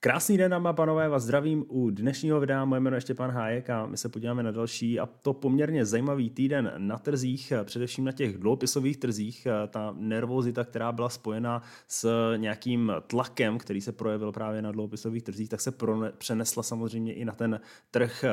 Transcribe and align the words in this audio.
Krásný 0.00 0.36
den, 0.36 0.50
dámy 0.50 0.68
a 0.68 0.72
pánové, 0.72 1.08
vás 1.08 1.22
zdravím 1.22 1.64
u 1.68 1.90
dnešního 1.90 2.40
videa. 2.40 2.64
Moje 2.64 2.80
jméno 2.80 2.96
je 2.96 3.00
Štěpán 3.00 3.30
Hájek 3.30 3.70
a 3.70 3.86
my 3.86 3.96
se 3.96 4.08
podíváme 4.08 4.42
na 4.42 4.50
další 4.50 5.00
a 5.00 5.06
to 5.06 5.34
poměrně 5.34 5.84
zajímavý 5.84 6.30
týden 6.30 6.72
na 6.76 6.98
trzích, 6.98 7.52
především 7.64 8.04
na 8.04 8.12
těch 8.12 8.38
dluhopisových 8.38 8.96
trzích. 8.96 9.46
Ta 9.68 9.94
nervozita, 9.98 10.64
která 10.64 10.92
byla 10.92 11.08
spojena 11.08 11.62
s 11.88 12.32
nějakým 12.36 12.92
tlakem, 13.06 13.58
který 13.58 13.80
se 13.80 13.92
projevil 13.92 14.32
právě 14.32 14.62
na 14.62 14.72
dluhopisových 14.72 15.22
trzích, 15.22 15.48
tak 15.48 15.60
se 15.60 15.72
přenesla 16.18 16.62
samozřejmě 16.62 17.14
i 17.14 17.24
na 17.24 17.32
ten 17.32 17.60
trh 17.90 18.24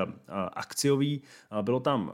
akciový. 0.54 1.22
Bylo 1.62 1.80
tam 1.80 2.14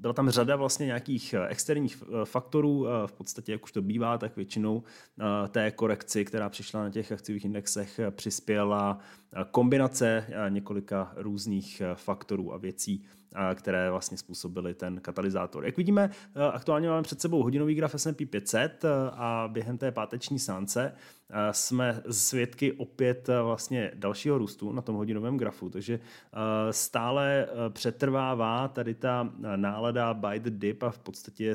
byla 0.00 0.12
tam 0.12 0.30
řada 0.30 0.56
vlastně 0.56 0.86
nějakých 0.86 1.34
eh, 1.34 1.48
externích 1.48 2.02
eh, 2.02 2.24
faktorů, 2.24 2.86
eh, 2.88 3.06
v 3.06 3.12
podstatě 3.12 3.52
jak 3.52 3.64
už 3.64 3.72
to 3.72 3.82
bývá, 3.82 4.18
tak 4.18 4.36
většinou 4.36 4.82
té 5.48 5.70
korekci, 5.70 6.24
která 6.24 6.48
přišla 6.48 6.82
na 6.82 6.90
těch 6.90 7.12
akciových 7.12 7.44
indexech, 7.44 8.00
přispěla 8.10 8.98
kombinace 9.50 10.26
několika 10.48 11.12
různých 11.16 11.82
faktorů 11.94 12.54
a 12.54 12.56
věcí, 12.56 13.04
které 13.54 13.90
vlastně 13.90 14.18
způsobily 14.18 14.74
ten 14.74 15.00
katalyzátor. 15.00 15.64
Jak 15.64 15.76
vidíme, 15.76 16.10
aktuálně 16.52 16.88
máme 16.88 17.02
před 17.02 17.20
sebou 17.20 17.42
hodinový 17.42 17.74
graf 17.74 17.94
S&P 17.94 18.26
500 18.26 18.84
a 19.12 19.48
během 19.52 19.78
té 19.78 19.92
páteční 19.92 20.38
sánce 20.38 20.92
jsme 21.50 22.02
svědky 22.10 22.72
opět 22.72 23.30
vlastně 23.42 23.90
dalšího 23.94 24.38
růstu 24.38 24.72
na 24.72 24.82
tom 24.82 24.96
hodinovém 24.96 25.36
grafu, 25.36 25.70
takže 25.70 26.00
stále 26.70 27.48
přetrvává 27.68 28.68
tady 28.68 28.94
ta 28.94 29.32
nálada 29.56 30.14
buy 30.14 30.40
the 30.40 30.50
dip 30.50 30.82
a 30.82 30.90
v 30.90 30.98
podstatě 30.98 31.54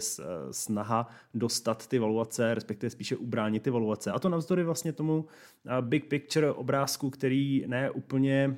snaha 0.52 1.10
dostat 1.34 1.88
ty 1.88 2.00
valuace, 2.00 2.54
respektive 2.54 2.90
spíše 2.90 3.16
ubránit 3.16 3.64
ty 3.64 3.70
valuace. 3.70 4.12
A 4.12 4.20
to 4.20 4.30
navzdory 4.30 4.64
vlastně 4.64 4.94
tomu 4.94 5.26
big 5.82 6.06
picture 6.06 6.52
obrázku, 6.52 7.10
který 7.10 7.66
ne 7.72 7.92
úplně 7.92 8.58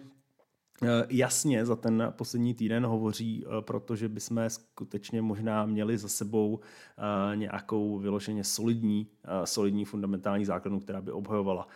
Eh, 0.83 1.05
jasně 1.09 1.65
za 1.65 1.75
ten 1.75 2.13
poslední 2.17 2.53
týden 2.53 2.85
hovoří, 2.85 3.45
eh, 3.45 3.61
protože 3.61 4.09
bychom 4.09 4.49
skutečně 4.49 5.21
možná 5.21 5.65
měli 5.65 5.97
za 5.97 6.09
sebou 6.09 6.59
eh, 6.97 7.35
nějakou 7.35 7.99
vyloženě 7.99 8.43
solidní, 8.43 9.07
solidní 9.43 9.85
fundamentální 9.85 10.45
základnu, 10.45 10.79
která 10.79 11.01
by 11.01 11.11
obhajovala 11.11 11.67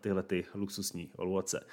tyhle 0.00 0.22
ty 0.22 0.44
luxusní 0.54 1.10
valuace. 1.18 1.66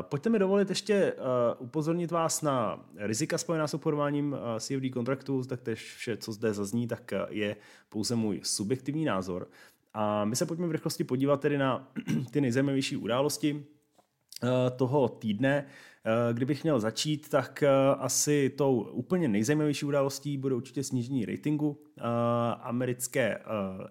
Pojďte 0.00 0.30
mi 0.30 0.38
dovolit 0.38 0.68
ještě 0.68 1.14
upozornit 1.58 2.10
vás 2.10 2.42
na 2.42 2.86
rizika 2.96 3.38
spojená 3.38 3.66
s 3.66 3.74
obchodováním 3.74 4.36
CFD 4.58 4.92
kontraktů, 4.92 5.44
tak 5.44 5.60
to 5.60 5.74
vše, 5.74 6.16
co 6.16 6.32
zde 6.32 6.54
zazní, 6.54 6.88
tak 6.88 7.12
je 7.28 7.56
pouze 7.88 8.16
můj 8.16 8.40
subjektivní 8.42 9.04
názor. 9.04 9.48
A 9.94 10.24
my 10.24 10.36
se 10.36 10.46
pojďme 10.46 10.66
v 10.66 10.72
rychlosti 10.72 11.04
podívat 11.04 11.40
tedy 11.40 11.58
na 11.58 11.92
ty 12.30 12.40
nejzajímavější 12.40 12.96
události 12.96 13.66
toho 14.76 15.08
týdne. 15.08 15.66
Eh, 16.06 16.34
kdybych 16.34 16.62
měl 16.62 16.80
začít, 16.80 17.28
tak 17.28 17.62
eh, 17.62 17.68
asi 17.98 18.50
tou 18.50 18.80
úplně 18.80 19.28
nejzajímavější 19.28 19.86
událostí 19.86 20.38
bude 20.38 20.54
určitě 20.54 20.84
snížení 20.84 21.24
ratingu 21.24 21.78
eh, 21.98 22.02
americké 22.60 23.38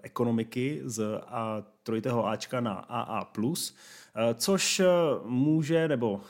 ekonomiky 0.02 0.82
z 0.86 1.22
trojitého 1.84 2.28
Ačka 2.28 2.62
na 2.62 2.74
AA+, 2.74 3.28
což 4.34 4.82
může, 5.26 5.88
nebo 5.88 6.22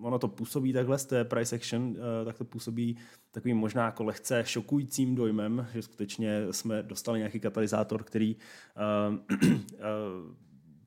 ono 0.00 0.18
to 0.18 0.28
působí 0.28 0.72
takhle 0.72 0.98
z 0.98 1.04
té 1.04 1.24
price 1.24 1.56
action, 1.56 1.96
tak 2.24 2.38
to 2.38 2.44
působí 2.44 2.96
takovým 3.30 3.56
možná 3.56 3.84
jako 3.84 4.04
lehce 4.04 4.42
šokujícím 4.46 5.14
dojmem, 5.14 5.66
že 5.74 5.82
skutečně 5.82 6.46
jsme 6.50 6.82
dostali 6.82 7.18
nějaký 7.18 7.40
katalyzátor, 7.40 8.04
který 8.04 8.36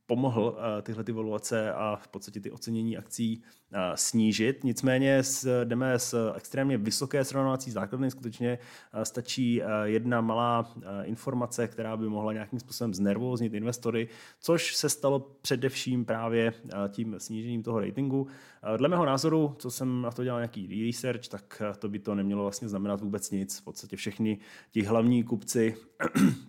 pomohl 0.10 0.42
uh, 0.42 0.82
tyhle 0.82 1.04
ty 1.04 1.12
valuace 1.12 1.74
a 1.74 1.96
v 1.96 2.08
podstatě 2.08 2.40
ty 2.40 2.52
ocenění 2.52 2.98
akcí 2.98 3.42
uh, 3.72 3.80
snížit. 3.96 4.64
Nicméně 4.64 5.24
s, 5.24 5.64
jdeme 5.64 6.00
z 6.00 6.16
extrémně 6.36 6.78
vysoké 6.78 7.24
srovnávací 7.24 7.72
základny. 7.72 8.12
Skutečně 8.12 8.58
stačí 9.04 9.62
jedna 9.84 10.22
malá 10.22 10.74
informace, 11.04 11.68
která 11.68 11.98
by 11.98 12.10
mohla 12.10 12.34
nějakým 12.34 12.60
způsobem 12.60 12.94
znervoznit 12.94 13.54
investory, 13.54 14.08
což 14.40 14.76
se 14.76 14.90
stalo 14.90 15.20
především 15.20 16.06
právě 16.06 16.54
tím 16.90 17.16
snížením 17.18 17.64
toho 17.64 17.80
ratingu. 17.80 18.28
Dle 18.78 18.90
mého 18.90 19.06
názoru, 19.06 19.56
co 19.60 19.72
jsem 19.72 20.02
na 20.02 20.12
to 20.12 20.24
dělal 20.24 20.40
nějaký 20.40 20.86
research, 20.86 21.28
tak 21.28 21.62
to 21.80 21.90
by 21.90 22.00
to 22.00 22.16
nemělo 22.16 22.44
vlastně 22.44 22.70
znamenat 22.70 23.02
vůbec 23.02 23.32
nic. 23.32 23.60
V 23.60 23.64
podstatě 23.64 23.96
všechny 23.96 24.38
ti 24.72 24.82
hlavní 24.82 25.24
kupci 25.24 25.76
Eh, 26.02 26.49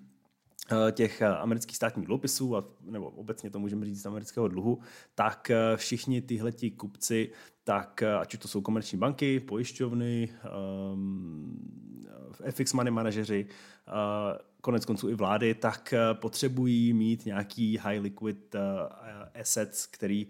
těch 0.93 1.21
eh, 1.21 1.27
amerických 1.27 1.77
státních 1.77 2.07
dluhopisů, 2.07 2.57
nebo 2.83 3.11
obecně 3.11 3.51
to 3.51 3.59
můžeme 3.59 3.87
říct 3.87 4.03
z 4.03 4.07
amerického 4.07 4.49
dluhu, 4.49 4.79
tak 5.15 5.51
eh, 5.51 5.77
všichni 5.77 6.23
tyhleti 6.23 6.71
kupci, 6.71 7.31
tak 7.65 8.03
ať 8.03 8.35
už 8.35 8.41
to 8.41 8.49
jsou 8.49 8.61
komerční 8.61 8.99
banky, 8.99 9.41
pojišťovny, 9.41 10.29
um, 10.93 11.59
FX 12.51 12.73
money 12.73 12.91
manažeři, 12.91 13.47
uh, 13.89 13.95
konec 14.61 14.85
konců 14.85 15.09
i 15.09 15.15
vlády, 15.15 15.55
tak 15.55 15.95
potřebují 16.13 16.93
mít 16.93 17.27
nějaký 17.27 17.77
high 17.77 18.01
liquid 18.01 18.57
assets, 19.41 19.87
který 19.87 20.27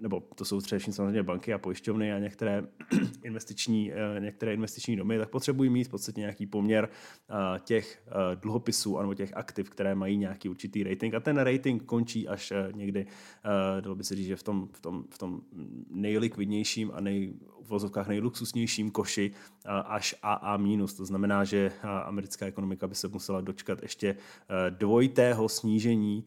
nebo 0.00 0.22
to 0.34 0.44
jsou 0.44 0.60
především 0.60 0.92
samozřejmě 0.92 1.22
banky 1.22 1.52
a 1.52 1.58
pojišťovny 1.58 2.12
a 2.12 2.18
některé 2.18 2.62
investiční, 3.24 3.92
e, 3.92 4.20
některé 4.20 4.54
investiční 4.54 4.96
domy, 4.96 5.18
tak 5.18 5.30
potřebují 5.30 5.70
mít 5.70 5.84
v 5.84 5.90
podstatě 5.90 6.20
nějaký 6.20 6.46
poměr 6.46 6.88
e, 6.88 7.60
těch 7.60 8.02
dluhopisů 8.34 9.00
nebo 9.00 9.14
těch 9.14 9.36
aktiv, 9.36 9.70
které 9.70 9.94
mají 9.94 10.16
nějaký 10.16 10.48
určitý 10.48 10.82
rating. 10.82 11.14
A 11.14 11.20
ten 11.20 11.38
rating 11.38 11.84
končí 11.84 12.28
až 12.28 12.52
někdy, 12.72 13.06
dalo 13.80 13.96
by 13.96 14.04
se 14.04 14.14
říct, 14.14 14.26
že 14.26 14.36
v 14.36 14.42
tom, 14.42 14.68
v 14.72 14.80
tom, 14.80 15.04
v 15.10 15.18
tom 15.18 15.40
nejlikvidnějším 15.90 16.90
a 16.94 17.00
nej, 17.00 17.34
v 17.64 17.68
vozovkách 17.68 18.08
nejluxusnějším 18.08 18.90
koši 18.90 19.32
až 19.84 20.14
AA. 20.22 20.58
To 20.96 21.04
znamená, 21.04 21.44
že 21.44 21.72
americká 22.04 22.46
ekonomika 22.46 22.86
by 22.86 22.94
se 22.94 23.08
musela 23.08 23.40
dočkat 23.40 23.82
ještě 23.82 24.16
dvojitého 24.70 25.48
snížení 25.48 26.24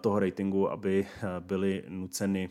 toho 0.00 0.18
ratingu, 0.18 0.70
aby 0.70 1.06
byly 1.40 1.84
nuceny 1.88 2.50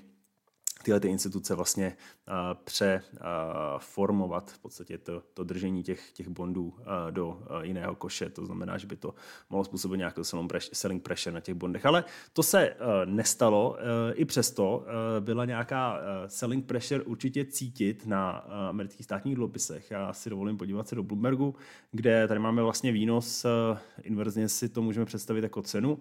tyhle 0.84 1.00
ty 1.00 1.08
instituce 1.08 1.56
vlastně 1.56 1.98
uh, 2.28 2.34
přeformovat 2.64 4.44
uh, 4.44 4.54
v 4.54 4.60
podstatě 4.60 4.98
to, 4.98 5.24
to 5.34 5.44
držení 5.44 5.84
těch, 5.84 6.12
těch 6.12 6.28
bondů 6.28 6.64
uh, 6.64 6.76
do 7.12 7.42
jiného 7.62 7.96
koše. 7.96 8.30
To 8.30 8.46
znamená, 8.46 8.78
že 8.78 8.88
by 8.88 8.96
to 8.96 9.14
mohlo 9.50 9.64
způsobit 9.64 9.98
nějakou 9.98 10.24
selling 10.74 11.04
pressure 11.04 11.34
na 11.34 11.40
těch 11.40 11.56
bondech. 11.56 11.86
Ale 11.86 12.04
to 12.34 12.44
se 12.44 12.76
nestalo. 13.06 13.78
I 14.14 14.26
přesto 14.26 14.86
byla 15.20 15.46
nějaká 15.46 16.00
selling 16.28 16.66
pressure 16.66 17.04
určitě 17.04 17.46
cítit 17.46 18.06
na 18.06 18.30
amerických 18.70 19.06
státních 19.06 19.36
dluhopisech. 19.36 19.92
Já 19.92 20.14
si 20.14 20.30
dovolím 20.30 20.58
podívat 20.58 20.88
se 20.88 20.96
do 20.96 21.04
Bloombergu, 21.04 21.56
kde 21.92 22.28
tady 22.28 22.40
máme 22.40 22.62
vlastně 22.62 22.92
výnos, 22.92 23.46
inverzně 24.04 24.50
si 24.50 24.70
to 24.70 24.82
můžeme 24.82 25.06
představit 25.06 25.44
jako 25.44 25.62
cenu, 25.62 26.00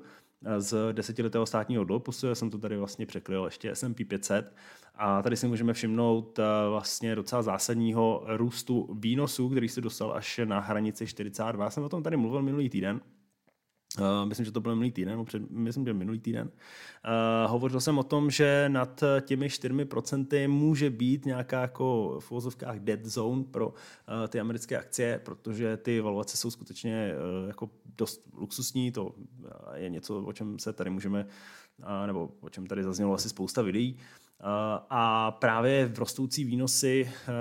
z 0.58 0.92
desetiletého 0.92 1.46
státního 1.46 1.84
dluhopisu. 1.84 2.26
Já 2.26 2.34
jsem 2.34 2.50
to 2.50 2.58
tady 2.58 2.76
vlastně 2.76 3.06
překryl 3.06 3.44
ještě 3.44 3.74
S&P 3.74 4.04
500 4.04 4.54
a 4.94 5.22
tady 5.22 5.36
si 5.36 5.46
můžeme 5.46 5.72
všimnout 5.72 6.38
eh, 6.38 6.42
vlastně 6.68 7.14
docela 7.16 7.42
zásadního 7.42 8.24
růstu 8.26 8.96
výnosů, 9.00 9.48
který 9.48 9.68
se 9.68 9.80
dostal 9.80 10.12
až 10.12 10.40
na 10.44 10.60
hranici 10.60 11.06
42. 11.06 11.64
Já 11.64 11.70
jsem 11.70 11.84
o 11.84 11.88
tom 11.88 12.02
tady 12.02 12.16
mluvil 12.16 12.42
minulý 12.42 12.68
týden. 12.68 13.00
Uh, 13.98 14.28
myslím, 14.28 14.46
že 14.46 14.52
to 14.52 14.60
byl 14.60 14.74
minulý 14.74 14.92
týden, 14.92 15.24
před, 15.24 15.50
myslím, 15.50 15.86
že 15.86 15.92
minulý 15.92 16.18
týden. 16.18 16.46
Uh, 16.46 17.50
hovořil 17.50 17.80
jsem 17.80 17.98
o 17.98 18.02
tom, 18.02 18.30
že 18.30 18.64
nad 18.68 19.04
těmi 19.20 19.48
4% 19.48 20.48
může 20.48 20.90
být 20.90 21.26
nějaká 21.26 21.60
jako 21.60 22.16
v 22.20 22.30
uvozovkách 22.30 22.78
dead 22.78 23.04
zone 23.04 23.44
pro 23.44 23.68
uh, 23.68 23.74
ty 24.28 24.40
americké 24.40 24.78
akcie, 24.78 25.20
protože 25.24 25.76
ty 25.76 26.00
valuace 26.00 26.36
jsou 26.36 26.50
skutečně 26.50 27.12
uh, 27.42 27.48
jako 27.48 27.70
dost 27.98 28.28
luxusní, 28.36 28.92
to 28.92 29.14
je 29.74 29.90
něco, 29.90 30.22
o 30.22 30.32
čem 30.32 30.58
se 30.58 30.72
tady 30.72 30.90
můžeme, 30.90 31.26
uh, 31.78 32.06
nebo 32.06 32.30
o 32.40 32.48
čem 32.48 32.66
tady 32.66 32.84
zaznělo 32.84 33.14
asi 33.14 33.28
spousta 33.28 33.62
videí. 33.62 33.96
Eh, 33.98 34.29
a 34.90 35.30
právě 35.30 35.86
v 35.86 35.98
rostoucí 35.98 36.44
výnosy 36.44 37.10
eh, 37.28 37.32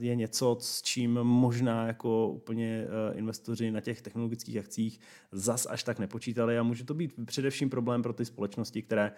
je 0.00 0.16
něco, 0.16 0.56
s 0.60 0.82
čím 0.82 1.14
možná 1.22 1.86
jako 1.86 2.28
úplně 2.28 2.86
eh, 2.86 3.18
investoři 3.18 3.70
na 3.70 3.80
těch 3.80 4.02
technologických 4.02 4.58
akcích 4.58 5.00
zas 5.32 5.66
až 5.70 5.82
tak 5.82 5.98
nepočítali 5.98 6.58
a 6.58 6.62
může 6.62 6.84
to 6.84 6.94
být 6.94 7.14
především 7.26 7.70
problém 7.70 8.02
pro 8.02 8.12
ty 8.12 8.24
společnosti, 8.24 8.82
které 8.82 9.12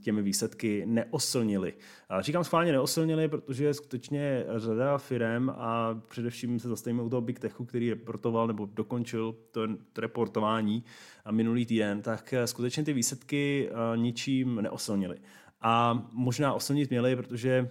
těmi 0.00 0.22
výsledky 0.22 0.86
neoslnily. 0.86 1.74
Říkám 2.20 2.44
schválně 2.44 2.72
neoslnily, 2.72 3.28
protože 3.28 3.74
skutečně 3.74 4.44
řada 4.56 4.98
firm 4.98 5.50
a 5.50 6.00
především 6.08 6.58
se 6.58 6.68
zastavíme 6.68 7.02
u 7.02 7.08
toho 7.08 7.20
Big 7.20 7.38
Techu, 7.38 7.64
který 7.64 7.90
reportoval 7.90 8.46
nebo 8.46 8.68
dokončil 8.72 9.36
to, 9.50 9.60
to 9.92 10.00
reportování 10.00 10.84
minulý 11.30 11.66
týden, 11.66 12.02
tak 12.02 12.34
skutečně 12.44 12.84
ty 12.84 12.92
výsledky 12.92 13.70
ničím 13.96 14.56
neoslnily 14.62 15.16
a 15.64 16.02
možná 16.12 16.54
oslnit 16.54 16.90
měli, 16.90 17.16
protože 17.16 17.68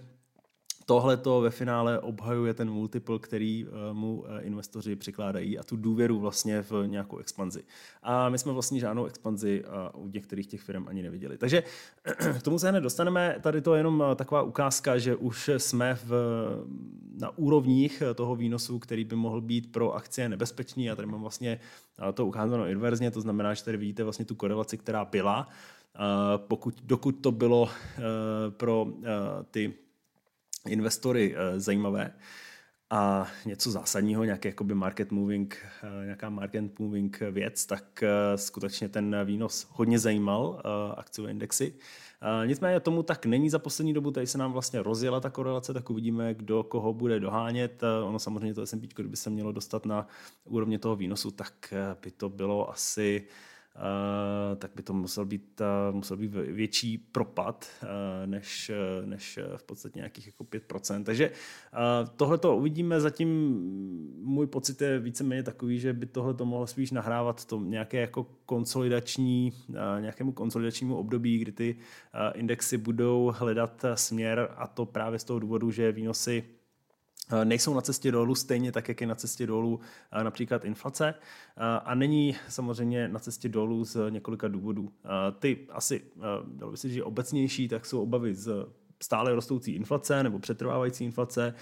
tohle 0.86 1.16
to 1.16 1.40
ve 1.40 1.50
finále 1.50 1.98
obhajuje 2.00 2.54
ten 2.54 2.70
multiple, 2.70 3.18
který 3.18 3.66
mu 3.92 4.24
investoři 4.40 4.96
přikládají 4.96 5.58
a 5.58 5.62
tu 5.62 5.76
důvěru 5.76 6.20
vlastně 6.20 6.62
v 6.62 6.86
nějakou 6.86 7.18
expanzi. 7.18 7.64
A 8.02 8.28
my 8.28 8.38
jsme 8.38 8.52
vlastně 8.52 8.80
žádnou 8.80 9.04
expanzi 9.04 9.64
u 9.94 10.08
některých 10.08 10.46
těch 10.46 10.60
firm 10.60 10.88
ani 10.88 11.02
neviděli. 11.02 11.38
Takže 11.38 11.62
k 12.38 12.42
tomu 12.42 12.58
se 12.58 12.68
hned 12.68 12.80
dostaneme. 12.80 13.36
Tady 13.40 13.60
to 13.60 13.74
je 13.74 13.80
jenom 13.80 14.04
taková 14.16 14.42
ukázka, 14.42 14.98
že 14.98 15.16
už 15.16 15.50
jsme 15.56 15.98
v, 16.04 16.12
na 17.18 17.38
úrovních 17.38 18.02
toho 18.14 18.36
výnosu, 18.36 18.78
který 18.78 19.04
by 19.04 19.16
mohl 19.16 19.40
být 19.40 19.72
pro 19.72 19.92
akcie 19.92 20.28
nebezpečný. 20.28 20.90
A 20.90 20.96
tady 20.96 21.08
mám 21.08 21.20
vlastně 21.20 21.60
to 22.14 22.26
ukázáno 22.26 22.66
inverzně, 22.66 23.10
to 23.10 23.20
znamená, 23.20 23.54
že 23.54 23.64
tady 23.64 23.76
vidíte 23.76 24.04
vlastně 24.04 24.24
tu 24.24 24.34
korelaci, 24.34 24.78
která 24.78 25.04
byla. 25.04 25.48
Pokud, 26.36 26.74
dokud 26.82 27.12
to 27.12 27.32
bylo 27.32 27.70
pro 28.56 28.86
ty 29.50 29.74
investory 30.68 31.34
eh, 31.36 31.60
zajímavé 31.60 32.12
a 32.90 33.26
něco 33.46 33.70
zásadního, 33.70 34.24
nějaký 34.24 34.48
jakoby 34.48 34.74
market 34.74 35.12
moving, 35.12 35.66
eh, 35.82 36.04
nějaká 36.04 36.30
market 36.30 36.78
moving 36.78 37.20
věc, 37.30 37.66
tak 37.66 38.02
eh, 38.02 38.38
skutečně 38.38 38.88
ten 38.88 39.16
výnos 39.24 39.66
hodně 39.70 39.98
zajímal 39.98 40.62
akciové 40.96 41.30
indexy. 41.30 41.74
Nicméně 42.44 42.80
tomu 42.80 43.02
tak 43.02 43.26
není 43.26 43.50
za 43.50 43.58
poslední 43.58 43.92
dobu, 43.92 44.10
tady 44.10 44.26
se 44.26 44.38
nám 44.38 44.52
vlastně 44.52 44.82
rozjela 44.82 45.20
ta 45.20 45.30
korelace, 45.30 45.74
tak 45.74 45.90
uvidíme, 45.90 46.34
kdo 46.34 46.62
koho 46.62 46.92
bude 46.92 47.20
dohánět. 47.20 47.82
Ono 48.04 48.18
samozřejmě 48.18 48.54
to 48.54 48.66
S&P, 48.66 48.88
kdyby 48.94 49.16
se 49.16 49.30
mělo 49.30 49.52
dostat 49.52 49.86
na 49.86 50.06
úrovně 50.44 50.78
toho 50.78 50.96
výnosu, 50.96 51.30
tak 51.30 51.74
by 52.02 52.10
to 52.10 52.28
bylo 52.28 52.70
asi 52.70 53.26
tak 54.56 54.70
by 54.76 54.82
to 54.82 54.92
musel 54.92 55.24
být, 55.24 55.60
uh, 55.60 55.94
musel 55.96 56.16
být 56.16 56.32
větší 56.32 56.98
propad 56.98 57.66
uh, 57.82 57.88
než, 58.26 58.70
než 59.04 59.38
v 59.56 59.62
podstatě 59.62 59.98
nějakých 59.98 60.26
jako 60.26 60.44
5%. 60.44 61.04
Takže 61.04 61.30
tohle 62.16 62.38
to 62.38 62.56
uvidíme, 62.56 63.00
zatím 63.00 63.28
můj 64.22 64.46
pocit 64.46 64.80
je 64.80 64.98
víceméně 64.98 65.42
takový, 65.42 65.78
že 65.78 65.92
by 65.92 66.06
tohle 66.06 66.34
to 66.34 66.44
mohlo 66.44 66.66
spíš 66.66 66.90
nahrávat 66.90 67.44
to 67.44 67.60
nějaké 67.60 68.00
jako 68.00 68.26
konsolidační, 68.46 69.52
nějakému 70.00 70.32
konsolidačnímu 70.32 70.96
období, 70.96 71.38
kdy 71.38 71.52
ty 71.52 71.76
indexy 72.34 72.78
budou 72.78 73.32
hledat 73.36 73.84
směr 73.94 74.48
a 74.56 74.66
to 74.66 74.86
právě 74.86 75.18
z 75.18 75.24
toho 75.24 75.38
důvodu, 75.38 75.70
že 75.70 75.92
výnosy 75.92 76.44
Eh, 76.44 76.63
nejsou 77.44 77.74
na 77.74 77.80
cestě 77.80 78.12
dolů 78.12 78.34
stejně 78.34 78.72
tak, 78.72 78.88
jak 78.88 79.00
je 79.00 79.06
na 79.06 79.14
cestě 79.14 79.46
dolů 79.46 79.80
eh, 80.12 80.24
například 80.24 80.64
inflace 80.64 81.14
eh, 81.14 81.60
a 81.84 81.94
není 81.94 82.36
samozřejmě 82.48 83.08
na 83.08 83.18
cestě 83.18 83.48
dolů 83.48 83.84
z 83.84 84.10
několika 84.10 84.48
důvodů. 84.48 84.92
Ty 85.38 85.66
asi, 85.70 86.02
dalo 86.46 86.72
by 86.72 86.76
se 86.76 86.88
říct, 86.88 87.02
obecnější, 87.02 87.68
tak 87.68 87.86
jsou 87.86 88.02
obavy 88.02 88.34
z 88.34 88.66
stále 89.02 89.34
rostoucí 89.34 89.72
inflace 89.72 90.22
nebo 90.22 90.38
přetrvávající 90.38 91.04
inflace, 91.04 91.54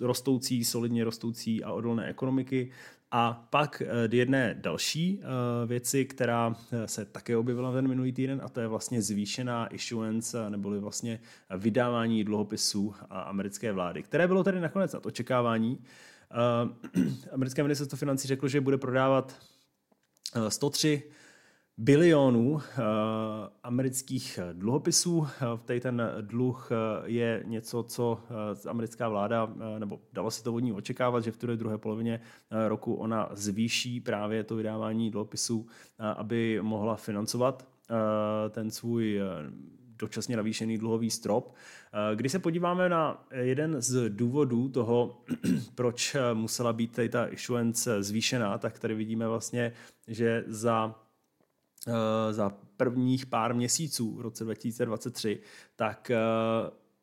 rostoucí, 0.00 0.64
solidně 0.64 1.04
rostoucí 1.04 1.64
a 1.64 1.72
odolné 1.72 2.06
ekonomiky 2.06 2.70
a 3.12 3.46
pak 3.50 3.82
eh, 3.82 4.16
jedné 4.16 4.54
další 4.60 5.20
eh, 5.22 5.66
věci, 5.66 6.04
která 6.04 6.54
eh, 6.72 6.88
se 6.88 7.04
také 7.04 7.36
objevila 7.36 7.72
ten 7.72 7.88
minulý 7.88 8.12
týden, 8.12 8.40
a 8.44 8.48
to 8.48 8.60
je 8.60 8.66
vlastně 8.66 9.02
zvýšená 9.02 9.66
issuance, 9.66 10.50
neboli 10.50 10.80
vlastně 10.80 11.20
vydávání 11.56 12.24
dluhopisů 12.24 12.94
americké 13.10 13.72
vlády, 13.72 14.02
které 14.02 14.26
bylo 14.26 14.44
tedy 14.44 14.60
nakonec 14.60 14.92
nad 14.92 15.06
očekávání. 15.06 15.78
Americké 17.32 17.62
ministerstvo 17.62 17.96
financí 17.96 18.28
řeklo, 18.28 18.48
že 18.48 18.60
bude 18.60 18.78
prodávat 18.78 19.42
103 20.48 21.02
bilionů 21.78 22.50
uh, 22.50 22.60
amerických 23.62 24.38
dluhopisů. 24.52 25.26
Tady 25.64 25.80
ten 25.80 26.02
dluh 26.20 26.70
je 27.04 27.42
něco, 27.46 27.82
co 27.82 28.20
americká 28.68 29.08
vláda, 29.08 29.54
nebo 29.78 30.00
dalo 30.12 30.30
se 30.30 30.44
to 30.44 30.54
od 30.54 30.60
ní 30.60 30.72
očekávat, 30.72 31.24
že 31.24 31.32
v 31.32 31.36
té 31.36 31.56
druhé 31.56 31.78
polovině 31.78 32.20
roku 32.68 32.94
ona 32.94 33.28
zvýší 33.32 34.00
právě 34.00 34.44
to 34.44 34.56
vydávání 34.56 35.10
dluhopisů, 35.10 35.58
uh, 35.58 35.66
aby 36.16 36.58
mohla 36.62 36.96
financovat 36.96 37.68
ten 38.50 38.70
svůj 38.70 39.20
dočasně 39.98 40.36
navýšený 40.36 40.78
dluhový 40.78 41.10
strop. 41.10 41.54
Když 42.14 42.32
se 42.32 42.38
podíváme 42.38 42.88
na 42.88 43.26
jeden 43.32 43.82
z 43.82 44.10
důvodů 44.10 44.68
toho, 44.68 45.22
proč 45.74 46.16
musela 46.34 46.72
být 46.72 46.92
tady 46.92 47.08
ta 47.08 47.26
issuance 47.26 48.02
zvýšená, 48.02 48.58
tak 48.58 48.78
tady 48.78 48.94
vidíme 48.94 49.28
vlastně, 49.28 49.72
že 50.08 50.44
za 50.46 50.94
Eh, 50.94 51.09
za 52.30 52.52
prvních 52.76 53.26
pár 53.26 53.54
měsíců 53.54 54.14
v 54.14 54.20
roce 54.20 54.44
2023, 54.44 55.40
tak 55.76 56.10
eh, 56.10 56.16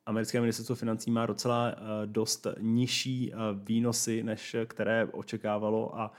americké 0.05 0.39
ministerstvo 0.39 0.75
financí 0.75 1.11
má 1.11 1.25
docela 1.25 1.69
eh, 1.71 1.75
dost 2.05 2.47
nižší 2.59 3.33
výnosy, 3.53 4.23
než 4.23 4.55
které 4.65 5.05
očekávalo 5.05 5.99
a 5.99 6.11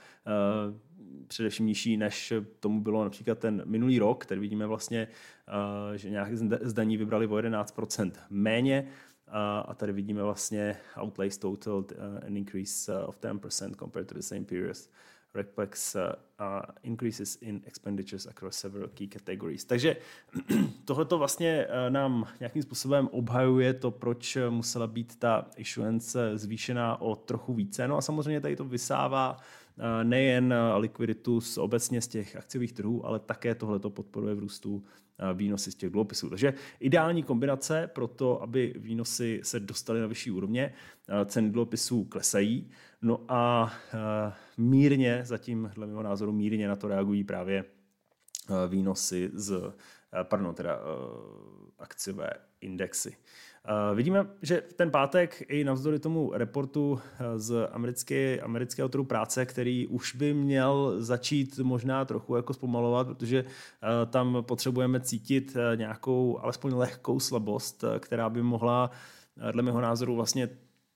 především 1.27 1.65
nižší, 1.65 1.97
než 1.97 2.33
tomu 2.59 2.81
bylo 2.81 3.03
například 3.03 3.39
ten 3.39 3.61
minulý 3.65 3.99
rok, 3.99 4.25
který 4.25 4.41
vidíme 4.41 4.65
vlastně, 4.65 5.07
že 5.95 6.09
nějak 6.09 6.37
zdaní 6.61 6.97
vybrali 6.97 7.27
o 7.27 7.35
11% 7.35 8.11
méně, 8.29 8.87
a 9.65 9.75
tady 9.75 9.93
vidíme 9.93 10.23
vlastně 10.23 10.77
outlays 11.01 11.37
total 11.37 11.85
an 12.27 12.37
increase 12.37 13.03
of 13.03 13.19
10% 13.21 13.75
compared 13.75 14.07
to 14.07 14.15
the 14.15 14.21
same 14.21 14.45
period 14.45 14.77
reflects 15.33 15.95
uh, 15.95 16.01
uh, 16.39 16.61
increases 16.83 17.37
in 17.41 17.61
expenditures 17.65 18.27
across 18.27 18.57
several 18.57 18.87
key 18.87 19.07
categories. 19.07 19.65
Takže 19.65 19.97
tohle 20.85 21.05
to 21.05 21.17
vlastně 21.17 21.67
uh, 21.67 21.93
nám 21.93 22.27
nějakým 22.39 22.61
způsobem 22.61 23.09
obhajuje 23.11 23.73
to, 23.73 23.91
proč 23.91 24.37
musela 24.49 24.87
být 24.87 25.15
ta 25.15 25.45
issuance 25.57 26.37
zvýšená 26.37 27.01
o 27.01 27.15
trochu 27.15 27.53
více. 27.53 27.87
No 27.87 27.97
a 27.97 28.01
samozřejmě 28.01 28.41
tady 28.41 28.55
to 28.55 28.65
vysává 28.65 29.37
uh, 29.37 29.83
nejen 30.03 30.53
likviditu 30.77 31.41
z 31.41 31.57
obecně 31.57 32.01
z 32.01 32.07
těch 32.07 32.35
akciových 32.35 32.73
trhů, 32.73 33.05
ale 33.05 33.19
také 33.19 33.55
tohle 33.55 33.79
to 33.79 33.89
podporuje 33.89 34.35
v 34.35 34.39
růstu 34.39 34.83
výnosy 35.33 35.71
z 35.71 35.75
těch 35.75 35.89
dluhopisů. 35.89 36.29
Takže 36.29 36.53
ideální 36.79 37.23
kombinace 37.23 37.89
pro 37.93 38.07
to, 38.07 38.41
aby 38.41 38.73
výnosy 38.77 39.39
se 39.43 39.59
dostaly 39.59 40.01
na 40.01 40.07
vyšší 40.07 40.31
úrovně, 40.31 40.73
ceny 41.25 41.49
dluhopisů 41.49 42.03
klesají, 42.03 42.69
no 43.01 43.21
a 43.27 43.71
mírně, 44.57 45.21
zatím 45.23 45.71
dle 45.75 45.87
mého 45.87 46.03
názoru 46.03 46.31
mírně 46.31 46.67
na 46.67 46.75
to 46.75 46.87
reagují 46.87 47.23
právě 47.23 47.65
výnosy 48.67 49.31
z, 49.33 49.73
pardon, 50.23 50.55
teda 50.55 50.79
akciové 51.79 52.29
indexy. 52.61 53.17
Vidíme, 53.95 54.27
že 54.41 54.61
v 54.61 54.73
ten 54.73 54.91
pátek 54.91 55.43
i 55.47 55.63
navzdory 55.63 55.99
tomu 55.99 56.31
reportu 56.33 56.99
z 57.35 57.67
americké, 57.71 58.39
amerického 58.39 58.89
trhu 58.89 59.03
práce, 59.03 59.45
který 59.45 59.87
už 59.87 60.15
by 60.15 60.33
měl 60.33 60.95
začít 60.97 61.59
možná 61.59 62.05
trochu 62.05 62.35
jako 62.35 62.53
zpomalovat, 62.53 63.07
protože 63.07 63.45
tam 64.09 64.37
potřebujeme 64.41 64.99
cítit 64.99 65.57
nějakou 65.75 66.39
alespoň 66.39 66.73
lehkou 66.73 67.19
slabost, 67.19 67.83
která 67.99 68.29
by 68.29 68.41
mohla 68.41 68.91
dle 69.51 69.63
mého 69.63 69.81
názoru 69.81 70.15
vlastně 70.15 70.49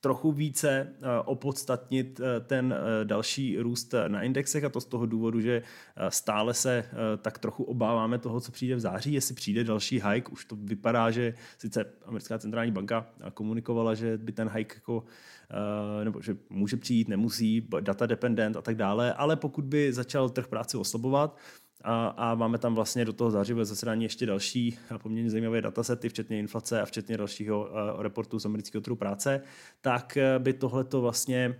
trochu 0.03 0.31
více 0.31 0.69
eh, 0.69 1.05
opodstatnit 1.25 2.19
eh, 2.19 2.39
ten 2.39 2.73
eh, 2.73 3.05
další 3.05 3.59
růst 3.59 3.93
na 4.07 4.21
indexech 4.21 4.63
a 4.63 4.69
to 4.69 4.81
z 4.81 4.85
toho 4.85 5.05
důvodu, 5.05 5.41
že 5.41 5.61
stále 6.09 6.53
se 6.53 6.85
tak 7.21 7.37
trochu 7.37 7.63
obáváme 7.63 8.17
toho, 8.17 8.41
co 8.41 8.51
přijde 8.51 8.75
v 8.75 8.79
září, 8.79 9.13
jestli 9.13 9.35
přijde 9.35 9.63
další 9.63 10.01
hike. 10.09 10.31
Už 10.31 10.45
to 10.45 10.55
vypadá, 10.55 11.11
že 11.11 11.33
sice 11.57 11.85
americká 12.05 12.37
centrální 12.37 12.71
banka 12.71 13.05
komunikovala, 13.33 13.93
že 13.93 14.17
by 14.17 14.31
ten 14.31 14.49
hike 14.49 14.75
jako 14.75 15.03
nebo 16.03 16.21
že 16.21 16.37
může 16.49 16.77
přijít, 16.77 17.07
nemusí, 17.07 17.67
data 17.79 18.05
dependent 18.05 18.57
a 18.57 18.61
tak 18.61 18.75
dále, 18.75 19.13
ale 19.13 19.35
pokud 19.35 19.65
by 19.65 19.93
začal 19.93 20.29
trh 20.29 20.47
práce 20.47 20.77
oslabovat, 20.77 21.37
a, 21.83 22.07
a 22.07 22.35
máme 22.35 22.57
tam 22.57 22.75
vlastně 22.75 23.05
do 23.05 23.13
toho 23.13 23.31
zářivého 23.31 23.65
zasedání 23.65 24.03
ještě 24.03 24.25
další 24.25 24.77
poměrně 24.97 25.29
zajímavé 25.29 25.61
datasety, 25.61 26.09
včetně 26.09 26.39
inflace 26.39 26.81
a 26.81 26.85
včetně 26.85 27.17
dalšího 27.17 27.69
reportu 27.99 28.39
z 28.39 28.45
amerického 28.45 28.81
trhu 28.81 28.95
práce, 28.95 29.41
tak 29.81 30.17
eh, 30.17 30.39
by 30.39 30.53
tohleto 30.53 31.01
vlastně 31.01 31.55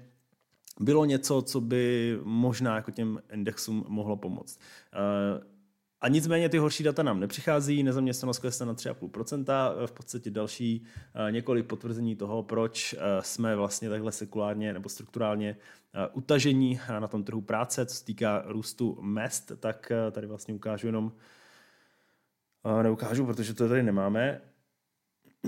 bylo 0.80 1.06
něco, 1.06 1.42
co 1.42 1.62
by 1.62 2.18
možná 2.24 2.75
jako 2.75 2.92
těm 2.92 3.20
indexům 3.34 3.86
mohlo 3.88 4.18
pomoct. 4.18 4.60
A 6.03 6.07
nicméně 6.07 6.50
ty 6.50 6.57
horší 6.57 6.83
data 6.83 7.03
nám 7.03 7.19
nepřichází, 7.19 7.83
nezaměstnanost 7.83 8.39
klesla 8.39 8.65
na 8.65 8.74
3,5%, 8.74 9.86
v 9.86 9.91
podstatě 9.91 10.31
další 10.31 10.86
eh, 11.27 11.31
několik 11.31 11.65
potvrzení 11.65 12.15
toho, 12.15 12.43
proč 12.43 12.93
eh, 12.93 12.98
jsme 13.22 13.55
vlastně 13.55 13.89
takhle 13.89 14.12
sekulárně 14.12 14.74
nebo 14.74 14.89
strukturálně 14.89 15.57
eh, 15.93 16.07
utažení 16.13 16.79
na 17.00 17.07
tom 17.07 17.24
trhu 17.24 17.41
práce, 17.41 17.86
co 17.86 17.95
se 17.95 18.05
týká 18.05 18.43
růstu 18.45 18.98
mest, 19.01 19.51
tak 19.60 19.91
tady 20.12 20.27
vlastně 20.27 20.53
ukážu 20.53 20.88
jenom, 20.88 21.12
neukážu, 22.81 23.25
protože 23.25 23.53
to 23.53 23.69
tady 23.69 23.83
nemáme, 23.83 24.41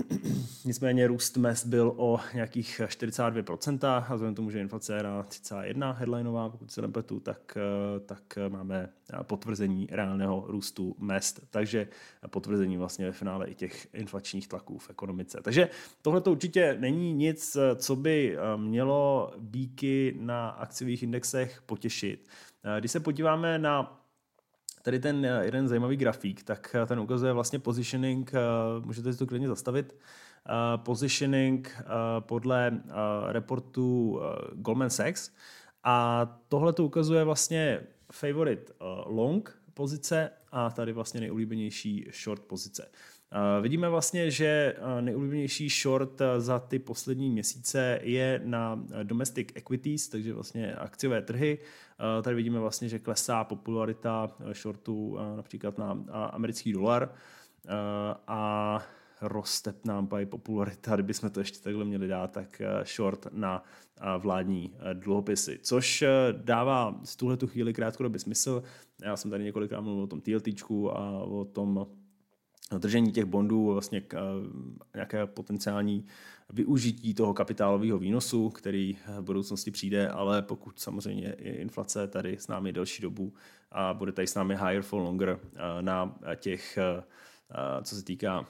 Nicméně 0.64 1.06
růst 1.06 1.36
mest 1.36 1.66
byl 1.66 1.94
o 1.96 2.20
nějakých 2.34 2.80
42% 2.86 3.88
a 3.88 4.14
vzhledem 4.14 4.34
tomu, 4.34 4.50
že 4.50 4.60
inflace 4.60 4.96
je 4.96 5.02
na 5.02 5.22
31 5.22 5.92
headlineová, 5.92 6.48
pokud 6.48 6.70
se 6.70 6.82
nepletu, 6.82 7.20
tak, 7.20 7.58
tak 8.06 8.38
máme 8.48 8.88
potvrzení 9.22 9.88
reálného 9.90 10.44
růstu 10.48 10.96
mest. 10.98 11.40
Takže 11.50 11.88
potvrzení 12.30 12.76
vlastně 12.76 13.06
ve 13.06 13.12
finále 13.12 13.46
i 13.46 13.54
těch 13.54 13.94
inflačních 13.94 14.48
tlaků 14.48 14.78
v 14.78 14.90
ekonomice. 14.90 15.38
Takže 15.42 15.68
tohle 16.02 16.20
to 16.20 16.32
určitě 16.32 16.76
není 16.80 17.12
nic, 17.12 17.56
co 17.76 17.96
by 17.96 18.36
mělo 18.56 19.32
bíky 19.38 20.16
na 20.20 20.48
akciových 20.48 21.02
indexech 21.02 21.62
potěšit. 21.66 22.28
Když 22.78 22.90
se 22.90 23.00
podíváme 23.00 23.58
na 23.58 24.05
tady 24.86 24.98
ten 24.98 25.24
eh, 25.24 25.44
jeden 25.44 25.68
zajímavý 25.68 25.96
grafík, 25.96 26.42
tak 26.42 26.76
eh, 26.82 26.86
ten 26.86 27.00
ukazuje 27.00 27.32
vlastně 27.32 27.58
positioning, 27.58 28.32
eh, 28.34 28.40
můžete 28.84 29.12
si 29.12 29.18
to 29.18 29.26
klidně 29.26 29.48
zastavit, 29.48 29.94
positioning 30.76 31.82
podle 32.20 32.80
reportu 33.28 34.20
Goldman 34.54 34.90
Sachs 34.90 35.30
a 35.84 36.26
tohle 36.48 36.72
to 36.72 36.84
ukazuje 36.84 37.24
vlastně 37.24 37.80
favorite 38.12 38.72
long 39.06 39.58
pozice 39.74 40.30
a 40.52 40.70
tady 40.70 40.92
vlastně 40.92 41.20
nejoblíbenější 41.20 42.10
short 42.22 42.42
pozice. 42.42 42.88
Vidíme 43.60 43.88
vlastně, 43.88 44.30
že 44.30 44.76
nejoblíbenější 45.00 45.68
short 45.68 46.22
za 46.38 46.58
ty 46.58 46.78
poslední 46.78 47.30
měsíce 47.30 48.00
je 48.02 48.40
na 48.44 48.84
domestic 49.02 49.48
equities, 49.54 50.08
takže 50.08 50.32
vlastně 50.32 50.74
akciové 50.74 51.22
trhy. 51.22 51.58
Tady 52.22 52.36
vidíme 52.36 52.60
vlastně, 52.60 52.88
že 52.88 52.98
klesá 52.98 53.44
popularita 53.44 54.36
shortu 54.52 55.18
například 55.36 55.78
na 55.78 56.04
americký 56.30 56.72
dolar 56.72 57.14
a 58.26 58.78
roste 59.20 59.74
nám 59.84 60.06
pají 60.06 60.26
popularita, 60.26 60.94
kdybychom 60.94 61.30
to 61.30 61.40
ještě 61.40 61.58
takhle 61.62 61.84
měli 61.84 62.08
dát, 62.08 62.30
tak 62.30 62.62
short 62.96 63.26
na 63.32 63.64
vládní 64.18 64.74
dluhopisy, 64.92 65.58
což 65.62 66.04
dává 66.32 67.00
z 67.04 67.16
tuhle 67.16 67.36
tu 67.36 67.46
chvíli 67.46 67.72
krátkodobý 67.72 68.18
smysl. 68.18 68.62
Já 69.02 69.16
jsem 69.16 69.30
tady 69.30 69.44
několikrát 69.44 69.80
mluvil 69.80 70.04
o 70.04 70.06
tom 70.06 70.20
TLTčku 70.20 70.96
a 70.96 71.22
o 71.22 71.44
tom 71.44 71.86
držení 72.78 73.12
těch 73.12 73.24
bondů, 73.24 73.72
vlastně 73.72 74.02
nějaké 74.94 75.26
potenciální 75.26 76.06
využití 76.50 77.14
toho 77.14 77.34
kapitálového 77.34 77.98
výnosu, 77.98 78.50
který 78.50 78.98
v 79.18 79.22
budoucnosti 79.22 79.70
přijde, 79.70 80.08
ale 80.08 80.42
pokud 80.42 80.80
samozřejmě 80.80 81.34
je 81.38 81.56
inflace 81.56 82.08
tady 82.08 82.36
s 82.38 82.48
námi 82.48 82.72
delší 82.72 83.02
dobu 83.02 83.34
a 83.72 83.94
bude 83.94 84.12
tady 84.12 84.26
s 84.26 84.34
námi 84.34 84.56
higher 84.56 84.82
for 84.82 85.02
longer 85.02 85.40
na 85.80 86.18
těch, 86.36 86.78
co 87.82 87.96
se 87.96 88.04
týká 88.04 88.46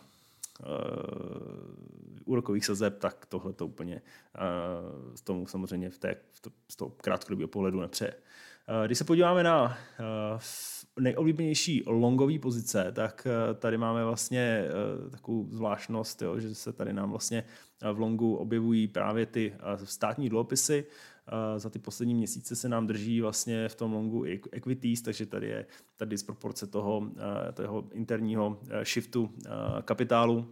úrokových 2.25 2.64
sazeb, 2.66 2.99
tak 2.99 3.26
tohle 3.26 3.52
to 3.52 3.66
úplně 3.66 4.02
z 5.14 5.20
tomu 5.20 5.46
samozřejmě 5.46 5.90
v 5.90 5.99
té, 5.99 6.16
v 6.32 6.40
to, 6.40 6.50
z 6.68 6.76
toho 6.76 6.90
krátkodobého 6.90 7.49
pohledu 7.49 7.80
nepřeje. 7.80 8.14
Když 8.87 8.99
se 8.99 9.04
podíváme 9.04 9.42
na 9.42 9.78
nejoblíbenější 11.00 11.82
longové 11.86 12.38
pozice, 12.38 12.92
tak 12.92 13.26
eh, 13.26 13.54
tady 13.54 13.78
máme 13.78 14.04
vlastně 14.04 14.40
eh, 14.40 15.10
takovou 15.10 15.48
zvláštnost, 15.50 16.22
jo, 16.22 16.40
že 16.40 16.54
se 16.54 16.72
tady 16.72 16.92
nám 16.92 17.10
vlastně 17.10 17.44
eh, 17.82 17.92
v 17.92 18.00
longu 18.00 18.36
objevují 18.36 18.88
právě 18.88 19.26
ty 19.26 19.54
státní 19.84 20.28
dluhopisy. 20.28 20.84
Za 21.56 21.70
ty 21.70 21.78
poslední 21.78 22.14
měsíce 22.14 22.56
se 22.56 22.68
nám 22.68 22.86
drží 22.86 23.20
vlastně 23.20 23.68
v 23.68 23.74
tom 23.74 23.92
longu 23.92 24.26
i 24.26 24.40
equities, 24.52 25.02
takže 25.02 25.26
tady 25.26 25.46
je 25.46 25.66
ta 25.96 26.04
disproporce 26.04 26.66
toho, 26.66 27.10
toho 27.54 27.88
interního 27.92 28.60
shiftu 28.84 29.30
kapitálu 29.84 30.46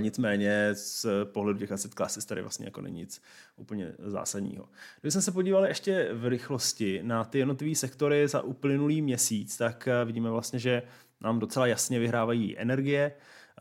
nicméně 0.00 0.70
z 0.72 1.06
pohledu 1.24 1.58
těch 1.58 1.72
asset 1.72 1.94
classes 1.94 2.24
tady 2.24 2.42
vlastně 2.42 2.66
jako 2.66 2.80
není 2.80 2.98
nic 2.98 3.22
úplně 3.56 3.92
zásadního. 3.98 4.68
Když 5.00 5.12
jsme 5.12 5.22
se 5.22 5.32
podívali 5.32 5.68
ještě 5.68 6.08
v 6.12 6.26
rychlosti 6.26 7.00
na 7.02 7.24
ty 7.24 7.38
jednotlivé 7.38 7.74
sektory 7.74 8.28
za 8.28 8.40
uplynulý 8.40 9.02
měsíc, 9.02 9.56
tak 9.56 9.88
uh, 9.88 10.06
vidíme 10.06 10.30
vlastně, 10.30 10.58
že 10.58 10.82
nám 11.20 11.38
docela 11.38 11.66
jasně 11.66 11.98
vyhrávají 11.98 12.58
energie. 12.58 13.12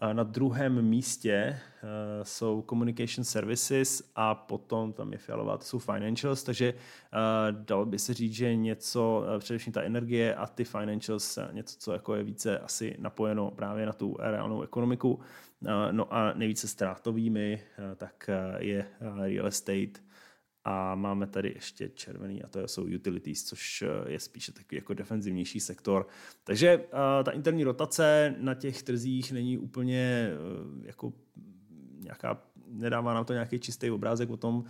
Uh, 0.01 0.13
na 0.13 0.23
druhém 0.23 0.81
místě 0.81 1.59
jsou 2.23 2.65
communication 2.69 3.25
services 3.25 4.11
a 4.15 4.35
potom 4.35 4.93
tam 4.93 5.11
je 5.11 5.17
fialová, 5.17 5.57
to 5.57 5.63
jsou 5.63 5.79
financials, 5.79 6.43
takže 6.43 6.73
dalo 7.51 7.85
by 7.85 7.99
se 7.99 8.13
říct, 8.13 8.33
že 8.33 8.55
něco, 8.55 9.25
především 9.39 9.73
ta 9.73 9.81
energie 9.81 10.35
a 10.35 10.47
ty 10.47 10.63
financials, 10.63 11.39
něco, 11.51 11.77
co 11.79 11.93
jako 11.93 12.15
je 12.15 12.23
více 12.23 12.59
asi 12.59 12.95
napojeno 12.99 13.51
právě 13.51 13.85
na 13.85 13.93
tu 13.93 14.15
reálnou 14.19 14.61
ekonomiku, 14.61 15.19
No 15.91 16.13
a 16.13 16.33
nejvíce 16.33 16.67
ztrátovými 16.67 17.61
eh, 17.61 17.95
tak 17.95 18.29
eh, 18.29 18.63
je 18.63 18.79
eh, 18.79 19.27
real 19.27 19.47
estate 19.47 19.99
a 20.63 20.95
máme 20.95 21.27
tady 21.27 21.51
ještě 21.55 21.89
červený 21.89 22.43
a 22.43 22.47
to 22.47 22.67
jsou 22.67 22.83
utilities, 22.95 23.43
což 23.43 23.83
je 24.07 24.19
spíše 24.19 24.51
takový 24.51 24.75
jako 24.75 24.93
defenzivnější 24.93 25.59
sektor. 25.59 26.07
Takže 26.43 26.83
ta 27.23 27.31
interní 27.31 27.63
rotace 27.63 28.35
na 28.37 28.53
těch 28.53 28.83
trzích 28.83 29.31
není 29.31 29.57
úplně 29.57 30.31
jako 30.83 31.13
nějaká 31.99 32.41
nedává 32.67 33.13
nám 33.13 33.25
to 33.25 33.33
nějaký 33.33 33.59
čistý 33.59 33.91
obrázek 33.91 34.29
o 34.29 34.37
tom, 34.37 34.63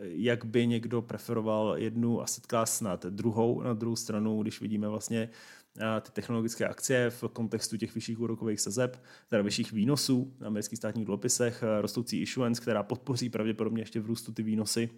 jak 0.00 0.44
by 0.44 0.66
někdo 0.66 1.02
preferoval 1.02 1.74
jednu 1.76 2.20
asset 2.20 2.46
class 2.46 2.80
nad 2.80 3.06
druhou. 3.06 3.62
Na 3.62 3.74
druhou 3.74 3.96
stranu, 3.96 4.42
když 4.42 4.60
vidíme 4.60 4.88
vlastně 4.88 5.28
ty 6.00 6.10
technologické 6.12 6.66
akcie 6.66 7.10
v 7.10 7.24
kontextu 7.32 7.76
těch 7.76 7.94
vyšších 7.94 8.20
úrokových 8.20 8.60
sazeb, 8.60 9.02
teda 9.28 9.42
vyšších 9.42 9.72
výnosů 9.72 10.36
na 10.40 10.46
amerických 10.46 10.76
státních 10.76 11.04
dluhopisech, 11.04 11.64
rostoucí 11.80 12.20
issuance, 12.20 12.62
která 12.62 12.82
podpoří 12.82 13.30
pravděpodobně 13.30 13.82
ještě 13.82 14.00
v 14.00 14.06
růstu 14.06 14.32
ty 14.32 14.42
výnosy 14.42 14.90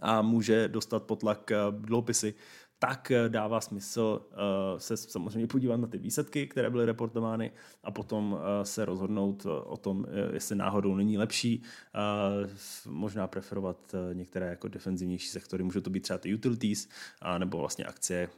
a 0.00 0.22
může 0.22 0.68
dostat 0.68 1.02
potlak 1.02 1.50
dluhopisy 1.70 2.34
tak 2.82 3.10
eh, 3.10 3.28
dává 3.28 3.60
smysl 3.60 4.26
uh, 4.30 4.78
se 4.78 4.96
samozřejmě 4.96 5.46
podívat 5.46 5.76
na 5.76 5.86
ty 5.86 5.98
výsledky, 5.98 6.46
které 6.46 6.70
byly 6.70 6.86
reportovány 6.86 7.52
a 7.82 7.90
potom 7.90 8.32
uh, 8.32 8.38
se 8.62 8.84
rozhodnout 8.84 9.46
o 9.46 9.76
tom, 9.76 10.06
jestli 10.32 10.56
náhodou 10.56 10.94
není 10.94 11.18
lepší 11.18 11.62
možná 12.86 13.26
preferovat 13.26 13.94
některé 14.12 14.46
jako 14.46 14.68
defenzivnější 14.68 15.28
sektory. 15.28 15.64
Může 15.64 15.80
to 15.80 15.90
být 15.90 16.00
třeba 16.00 16.18
ty 16.18 16.34
utilities 16.34 16.88
a 17.20 17.38
nebo 17.38 17.58
vlastně 17.58 17.84
akcie, 17.84 18.28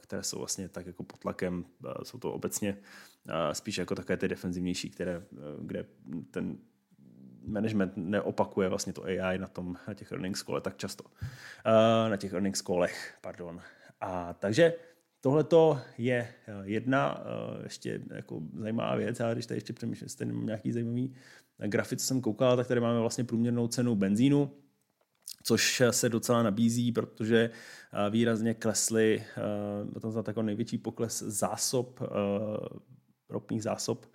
které 0.00 0.22
jsou 0.22 0.38
vlastně 0.38 0.68
tak 0.68 0.86
jako 0.86 1.04
pod 1.04 1.18
tlakem. 1.18 1.64
Jsou 2.02 2.18
to 2.18 2.32
obecně 2.32 2.78
spíš 3.52 3.78
jako 3.78 3.94
také 3.94 4.16
ty 4.16 4.28
defenzivnější, 4.28 4.90
které, 4.90 5.22
kde 5.60 5.86
ten 6.30 6.58
management 7.46 7.92
neopakuje 7.96 8.68
vlastně 8.68 8.92
to 8.92 9.04
AI 9.04 9.38
na, 9.38 9.46
tom, 9.46 9.76
na 9.88 9.94
těch 9.94 10.12
earnings 10.12 10.42
callech 10.42 10.62
tak 10.62 10.76
často. 10.76 11.04
Uh, 11.04 12.10
na 12.10 12.16
těch 12.16 12.32
earnings 12.32 12.62
callech, 12.62 13.14
pardon. 13.20 13.60
A 14.00 14.32
takže 14.32 14.74
tohle 15.20 15.44
je 15.98 16.28
eh, 16.46 16.52
jedna 16.62 17.18
uh, 17.18 17.24
ještě 17.64 18.00
jako 18.14 18.40
zajímavá 18.58 18.96
věc. 18.96 19.20
A 19.20 19.34
když 19.34 19.46
tady 19.46 19.56
ještě 19.58 19.72
přemýšlím, 19.72 20.06
jestli 20.06 20.26
mám 20.26 20.46
nějaký 20.46 20.72
zajímavý 20.72 21.14
grafik, 21.58 21.98
co 21.98 22.06
jsem 22.06 22.20
koukal, 22.20 22.56
tak 22.56 22.66
tady 22.66 22.80
máme 22.80 23.00
vlastně 23.00 23.24
průměrnou 23.24 23.68
cenu 23.68 23.94
benzínu, 23.94 24.50
což 25.42 25.82
se 25.90 26.08
docela 26.08 26.42
nabízí, 26.42 26.92
protože 26.92 27.50
výrazně 28.10 28.54
klesly, 28.54 29.24
tam 30.00 30.12
za 30.12 30.22
takový 30.22 30.46
největší 30.46 30.78
pokles 30.78 31.22
zásob, 31.22 32.00
ropných 33.28 33.62
zásob 33.62 34.06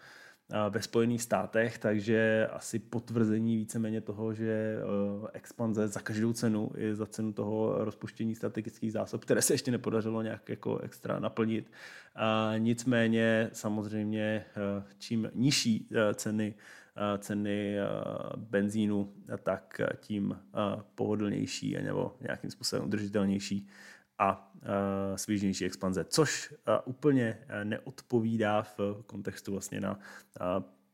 ve 0.70 0.81
Spojených 0.81 1.22
státech, 1.22 1.77
takže 1.77 2.48
asi 2.51 2.79
potvrzení 2.79 3.58
víceméně 3.58 4.01
toho, 4.01 4.34
že 4.34 4.77
eh, 4.77 5.27
expanze 5.34 5.88
za 5.88 6.00
každou 6.00 6.34
cenu 6.34 6.72
je 6.77 6.96
za 6.96 7.05
cenu 7.05 7.34
toho 7.34 7.86
rozpuštění 7.86 8.36
strategických 8.36 8.91
zásob, 8.91 9.22
které 9.22 9.41
se 9.41 9.53
ještě 9.53 9.72
nepodařilo 9.72 10.22
nějak 10.22 10.50
jako 10.50 10.77
extra 10.77 11.20
naplnit. 11.20 11.72
A 12.15 12.53
nicméně 12.58 13.50
samozřejmě 13.53 14.46
eh, 14.48 14.84
čím 14.98 15.31
nižší 15.36 15.88
eh, 15.91 16.13
ceny 16.13 16.53
ceny 17.17 17.77
benzínu, 18.36 19.13
tak 19.43 19.81
tím 20.00 20.39
pohodlnější 20.96 21.77
nebo 21.84 22.15
nějakým 22.22 22.51
způsobem 22.51 22.86
udržitelnější 22.86 23.67
a 24.21 24.51
svížnější 25.15 25.65
expanze, 25.65 26.03
což 26.03 26.53
úplně 26.85 27.47
neodpovídá 27.63 28.61
v 28.61 28.79
kontextu 29.05 29.51
vlastně 29.51 29.81
na 29.81 29.99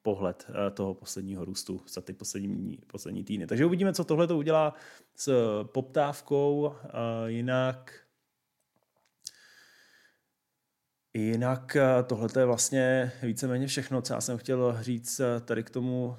pohled 0.01 0.47
toho 0.73 0.93
posledního 0.93 1.45
růstu 1.45 1.81
za 1.87 2.01
ty 2.01 2.13
poslední, 2.13 2.79
poslední 2.87 3.23
týdny. 3.23 3.47
Takže 3.47 3.65
uvidíme, 3.65 3.93
co 3.93 4.03
tohle 4.03 4.27
to 4.27 4.37
udělá 4.37 4.73
s 5.15 5.63
poptávkou. 5.63 6.73
Jinak 7.25 8.07
Jinak 11.13 11.77
tohle 12.07 12.29
je 12.39 12.45
vlastně 12.45 13.11
víceméně 13.23 13.67
všechno, 13.67 14.01
co 14.01 14.13
já 14.13 14.21
jsem 14.21 14.37
chtěl 14.37 14.77
říct 14.81 15.21
tady 15.45 15.63
k 15.63 15.69
tomu 15.69 16.17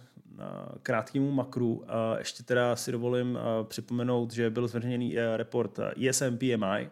krátkému 0.83 1.31
makru. 1.31 1.85
Ještě 2.19 2.43
teda 2.43 2.77
si 2.77 2.93
dovolím 2.93 3.39
připomenout, 3.69 4.33
že 4.33 4.51
byl 4.51 4.69
zveřejněný 4.69 5.17
report 5.37 5.79
ESM 6.09 6.39
PMI, 6.39 6.91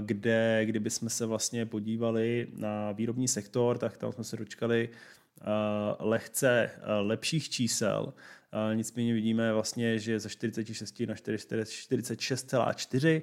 kde 0.00 0.60
kdyby 0.64 0.90
jsme 0.90 1.10
se 1.10 1.26
vlastně 1.26 1.66
podívali 1.66 2.46
na 2.56 2.92
výrobní 2.92 3.28
sektor, 3.28 3.78
tak 3.78 3.96
tam 3.96 4.12
jsme 4.12 4.24
se 4.24 4.36
dočkali 4.36 4.88
lehce 5.98 6.70
lepších 7.00 7.50
čísel. 7.50 8.12
Nicméně 8.74 9.14
vidíme 9.14 9.52
vlastně, 9.52 9.98
že 9.98 10.20
ze 10.20 10.28
46 10.28 11.00
na 11.00 11.14
46,4. 11.14 13.22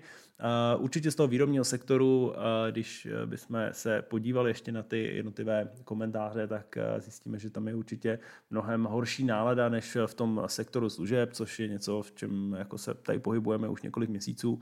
Určitě 0.77 1.11
z 1.11 1.15
toho 1.15 1.27
výrobního 1.27 1.63
sektoru, 1.63 2.33
když 2.71 3.07
bychom 3.25 3.67
se 3.71 4.01
podívali 4.01 4.49
ještě 4.49 4.71
na 4.71 4.83
ty 4.83 5.15
jednotlivé 5.15 5.69
komentáře, 5.83 6.47
tak 6.47 6.77
zjistíme, 6.97 7.39
že 7.39 7.49
tam 7.49 7.67
je 7.67 7.75
určitě 7.75 8.19
mnohem 8.49 8.83
horší 8.83 9.23
nálada 9.23 9.69
než 9.69 9.97
v 10.05 10.13
tom 10.13 10.43
sektoru 10.45 10.89
služeb, 10.89 11.33
což 11.33 11.59
je 11.59 11.67
něco, 11.67 12.01
v 12.01 12.11
čem 12.11 12.55
jako 12.59 12.77
se 12.77 12.93
tady 12.93 13.19
pohybujeme 13.19 13.69
už 13.69 13.81
několik 13.81 14.09
měsíců. 14.09 14.59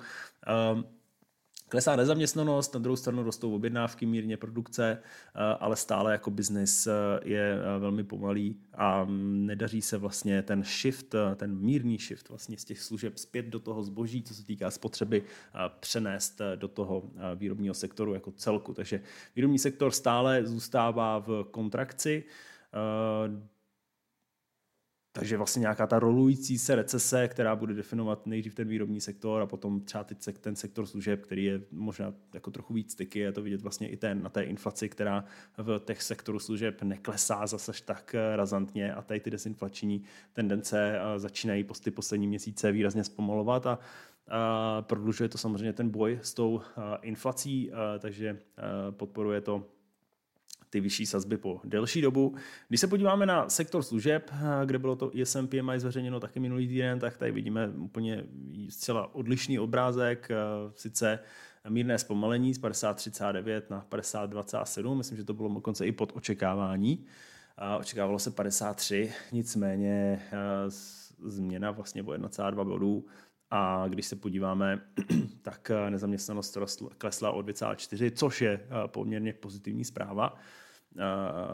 Klesá 1.70 1.96
nezaměstnanost, 1.96 2.74
na 2.74 2.80
druhou 2.80 2.96
stranu 2.96 3.24
rostou 3.24 3.56
objednávky, 3.56 4.06
mírně 4.06 4.38
produkce, 4.38 4.98
eh, 5.02 5.40
ale 5.60 5.76
stále 5.76 6.12
jako 6.12 6.32
biznis 6.32 6.88
eh, 6.88 6.92
je 7.24 7.54
eh, 7.54 7.80
velmi 7.80 8.04
pomalý 8.04 8.60
a 8.74 9.06
nedaří 9.10 9.82
se 9.82 9.98
vlastně 9.98 10.42
ten 10.42 10.64
shift, 10.64 11.16
ten 11.36 11.58
mírný 11.58 11.98
shift 11.98 12.30
vlastně 12.30 12.58
z 12.58 12.66
těch 12.66 12.82
služeb 12.82 13.18
zpět 13.18 13.46
do 13.46 13.60
toho 13.60 13.84
zboží, 13.84 14.24
co 14.24 14.34
se 14.34 14.46
týká 14.46 14.72
spotřeby, 14.72 15.24
přenést 15.80 16.42
do 16.56 16.68
toho 16.68 17.04
výrobního 17.36 17.74
sektoru 17.74 18.14
jako 18.14 18.32
celku. 18.32 18.74
Takže 18.74 19.02
výrobní 19.36 19.60
sektor 19.60 19.92
stále 19.92 20.46
zůstává 20.46 21.20
v 21.20 21.44
kontrakci. 21.52 22.24
Takže 25.12 25.38
vlastně 25.38 25.60
nějaká 25.60 25.88
ta 25.88 26.00
rolující 26.00 26.58
se 26.58 26.76
recese, 26.76 27.28
která 27.28 27.56
bude 27.56 27.74
definovat 27.74 28.28
nejdřív 28.28 28.56
ten 28.56 28.68
výrobní 28.68 29.02
sektor 29.02 29.42
a 29.42 29.46
potom 29.46 29.82
třeba 29.82 30.06
ten 30.42 30.56
sektor 30.56 30.86
služeb, 30.86 31.22
který 31.22 31.44
je 31.44 31.62
možná 31.72 32.14
jako 32.34 32.52
trochu 32.52 32.74
víc 32.74 32.92
styky, 32.92 33.20
je 33.20 33.32
to 33.32 33.42
vidět 33.42 33.62
vlastně 33.62 33.90
i 33.90 33.98
ten, 33.98 34.24
na 34.24 34.30
té 34.30 34.44
inflaci, 34.44 34.90
která 34.90 35.24
v 35.58 35.80
těch 35.80 36.04
sektoru 36.04 36.40
služeb 36.40 36.82
neklesá 36.82 37.48
zase 37.48 37.72
tak 37.86 38.16
razantně 38.36 38.94
a 38.94 39.02
tady 39.02 39.20
ty 39.20 39.30
desinflační 39.30 40.04
tendence 40.34 41.00
začínají 41.18 41.64
posty 41.64 41.92
poslední 41.92 42.28
měsíce 42.28 42.72
výrazně 42.72 43.04
zpomalovat 43.04 43.68
a 43.68 43.80
a 44.30 44.82
prodlužuje 44.82 45.30
to 45.30 45.38
samozřejmě 45.38 45.74
ten 45.74 45.90
boj 45.90 46.20
s 46.22 46.34
tou 46.34 46.62
inflací, 47.02 47.72
takže 48.00 48.40
podporuje 48.92 49.42
to 49.42 49.66
ty 50.70 50.80
vyšší 50.80 51.06
sazby 51.06 51.38
po 51.38 51.62
delší 51.64 52.02
dobu. 52.02 52.36
Když 52.68 52.82
se 52.82 52.88
podíváme 52.88 53.26
na 53.26 53.50
sektor 53.50 53.84
služeb, 53.84 54.32
kde 54.66 54.80
bylo 54.80 54.96
to 54.96 55.18
ISM 55.18 55.48
PMI 55.48 55.80
zveřejněno 55.80 56.20
taky 56.20 56.40
minulý 56.40 56.68
týden, 56.68 57.00
tak 57.00 57.18
tady 57.18 57.32
vidíme 57.32 57.68
úplně 57.68 58.24
zcela 58.70 59.16
odlišný 59.16 59.60
obrázek, 59.60 60.30
sice 60.76 61.20
mírné 61.70 61.98
zpomalení 61.98 62.54
z 62.54 62.62
50,39 62.62 63.62
na 63.70 63.86
50,27, 63.90 64.96
myslím, 64.96 65.18
že 65.18 65.24
to 65.24 65.34
bylo 65.34 65.54
dokonce 65.54 65.88
i 65.88 65.92
pod 65.92 66.12
očekávání. 66.16 67.06
Očekávalo 67.80 68.20
se 68.20 68.32
53, 68.32 69.12
nicméně 69.32 70.22
změna 71.24 71.72
vlastně 71.72 72.04
o 72.04 72.06
1,2 72.06 72.66
bodů 72.66 73.06
a 73.52 73.88
když 73.88 74.06
se 74.06 74.16
podíváme, 74.16 74.82
tak 75.42 75.72
nezaměstnanost 75.90 76.58
klesla 76.98 77.32
o 77.32 77.42
2,4, 77.42 78.12
což 78.16 78.42
je 78.42 78.68
poměrně 78.88 79.34
pozitivní 79.34 79.86
zpráva 79.86 80.36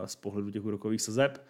z 0.05 0.15
pohledu 0.15 0.51
těch 0.51 0.65
úrokových 0.65 1.01
sazeb. 1.01 1.45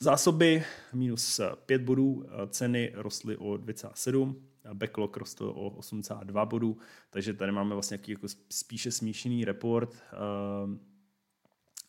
Zásoby 0.00 0.64
minus 0.92 1.40
5 1.66 1.82
bodů, 1.82 2.24
ceny 2.48 2.92
rostly 2.94 3.36
o 3.36 3.44
2,7, 3.44 4.34
backlog 4.74 5.16
rostl 5.16 5.52
o 5.56 5.70
8,2 5.70 6.46
bodů, 6.46 6.78
takže 7.10 7.34
tady 7.34 7.52
máme 7.52 7.74
vlastně 7.74 7.94
jaký 7.94 8.12
jako 8.12 8.26
spíše 8.50 8.90
smíšený 8.90 9.44
report. 9.44 10.02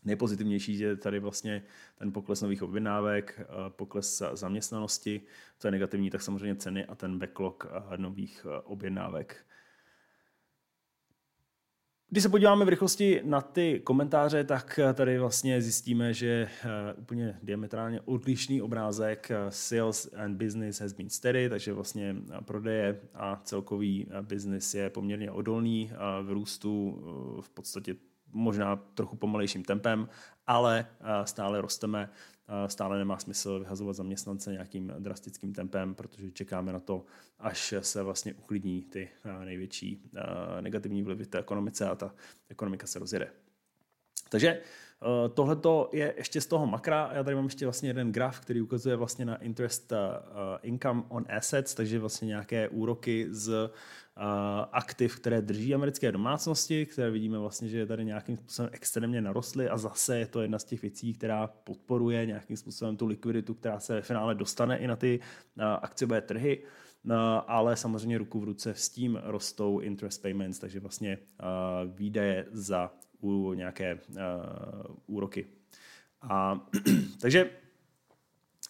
Nejpozitivnější 0.06 0.80
je 0.80 0.96
tady 0.96 1.20
vlastně 1.20 1.64
ten 2.00 2.12
pokles 2.12 2.42
nových 2.42 2.64
objednávek, 2.64 3.42
pokles 3.70 4.24
zaměstnanosti, 4.34 5.22
co 5.60 5.68
je 5.68 5.72
negativní, 5.72 6.10
tak 6.10 6.22
samozřejmě 6.22 6.56
ceny 6.56 6.86
a 6.86 6.96
ten 6.96 7.20
backlog 7.20 7.68
nových 7.98 8.46
objednávek. 8.64 9.46
Když 12.14 12.24
se 12.24 12.30
podíváme 12.30 12.66
v 12.66 12.70
rychlosti 12.70 13.22
na 13.24 13.42
ty 13.42 13.82
komentáře, 13.84 14.44
tak 14.44 14.80
tady 14.94 15.20
vlastně 15.20 15.62
zjistíme, 15.62 16.14
že 16.14 16.28
eh, 16.64 16.94
úplně 16.94 17.40
diametrálně 17.44 18.02
odlišný 18.02 18.62
obrázek 18.62 19.32
eh, 19.32 19.38
sales 19.50 20.14
and 20.16 20.38
business 20.38 20.82
has 20.82 20.94
been 20.94 21.10
steady, 21.10 21.50
takže 21.50 21.74
vlastně 21.74 22.16
eh, 22.32 22.42
prodeje 22.42 23.00
a 23.14 23.42
celkový 23.44 24.08
business 24.22 24.74
je 24.74 24.90
poměrně 24.90 25.32
odolný 25.32 25.92
v 26.22 26.32
růstu 26.32 27.02
v 27.42 27.50
podstatě 27.50 27.96
možná 28.34 28.76
trochu 28.76 29.16
pomalejším 29.16 29.64
tempem, 29.64 30.10
ale 30.48 30.86
stále 31.24 31.62
rosteme 31.62 32.10
stále 32.68 32.98
nemá 32.98 33.20
smysl 33.20 33.60
vyhazovat 33.60 33.96
zaměstnance 33.96 34.52
nějakým 34.52 34.94
drastickým 35.00 35.54
tempem, 35.54 35.96
protože 35.96 36.32
čekáme 36.32 36.74
na 36.74 36.80
to, 36.80 37.06
až 37.40 37.74
se 37.80 38.04
vlastně 38.04 38.34
uklidní 38.34 38.82
ty 38.82 39.10
největší 39.46 40.10
negativní 40.62 41.04
vlivy 41.04 41.26
té 41.26 41.40
ekonomice 41.40 41.90
a 41.90 41.96
ta 41.96 42.16
ekonomika 42.50 42.88
se 42.88 43.00
rozjede. 43.00 43.32
Takže 44.34 44.62
tohle 45.34 45.58
je 45.92 46.14
ještě 46.18 46.42
z 46.42 46.46
toho 46.46 46.66
makra. 46.68 47.12
Já 47.14 47.24
tady 47.24 47.36
mám 47.36 47.46
ještě 47.46 47.66
vlastně 47.66 47.90
jeden 47.90 48.12
graf, 48.12 48.40
který 48.40 48.62
ukazuje 48.62 48.96
vlastně 48.96 49.26
na 49.26 49.36
interest 49.36 49.94
income 50.62 51.04
on 51.10 51.26
assets, 51.38 51.76
takže 51.76 52.00
vlastně 52.00 52.26
nějaké 52.26 52.70
úroky 52.70 53.28
z 53.30 53.72
aktiv, 54.72 55.20
které 55.20 55.42
drží 55.42 55.76
americké 55.76 56.12
domácnosti, 56.12 56.86
které 56.86 57.12
vidíme 57.12 57.38
vlastně, 57.38 57.70
že 57.70 57.78
je 57.78 57.86
tady 57.86 58.06
nějakým 58.06 58.38
způsobem 58.38 58.70
extrémně 58.74 59.22
narostly 59.22 59.70
a 59.70 59.78
zase 59.78 60.18
je 60.18 60.28
to 60.28 60.42
jedna 60.42 60.60
z 60.60 60.64
těch 60.64 60.82
věcí, 60.82 61.14
která 61.14 61.48
podporuje 61.48 62.26
nějakým 62.26 62.58
způsobem 62.58 62.98
tu 62.98 63.06
likviditu, 63.06 63.54
která 63.54 63.80
se 63.80 63.94
ve 63.94 64.02
finále 64.02 64.36
dostane 64.36 64.78
i 64.78 64.88
na 64.88 64.96
ty 64.96 65.20
akciové 65.82 66.22
trhy. 66.22 66.64
ale 67.48 67.76
samozřejmě 67.76 68.18
ruku 68.18 68.40
v 68.40 68.44
ruce 68.44 68.74
s 68.74 68.90
tím 68.90 69.20
rostou 69.24 69.80
interest 69.80 70.22
payments, 70.22 70.60
takže 70.60 70.80
vlastně 70.80 71.18
výdaje 71.86 72.46
za 72.52 72.92
nějaké 73.54 74.00
úroky. 75.08 75.46
A, 76.22 76.60
takže 77.22 77.50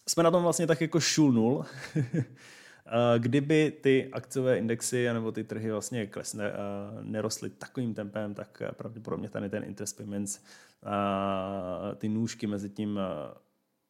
jsme 0.08 0.22
na 0.22 0.30
tom 0.30 0.42
vlastně 0.42 0.66
tak 0.66 0.80
jako 0.80 1.00
šul 1.00 1.32
nul. 1.32 1.64
Kdyby 3.18 3.72
ty 3.80 4.10
akciové 4.12 4.58
indexy 4.58 5.12
nebo 5.12 5.32
ty 5.32 5.44
trhy 5.44 5.70
vlastně 5.70 6.06
klesne, 6.06 6.52
nerostly 7.02 7.50
takovým 7.50 7.94
tempem, 7.94 8.34
tak 8.34 8.62
pravděpodobně 8.76 9.28
tady 9.28 9.50
ten 9.50 9.64
interest 9.64 9.96
payments, 9.96 10.40
ty 11.96 12.08
nůžky 12.08 12.46
mezi 12.46 12.70
tím 12.70 13.00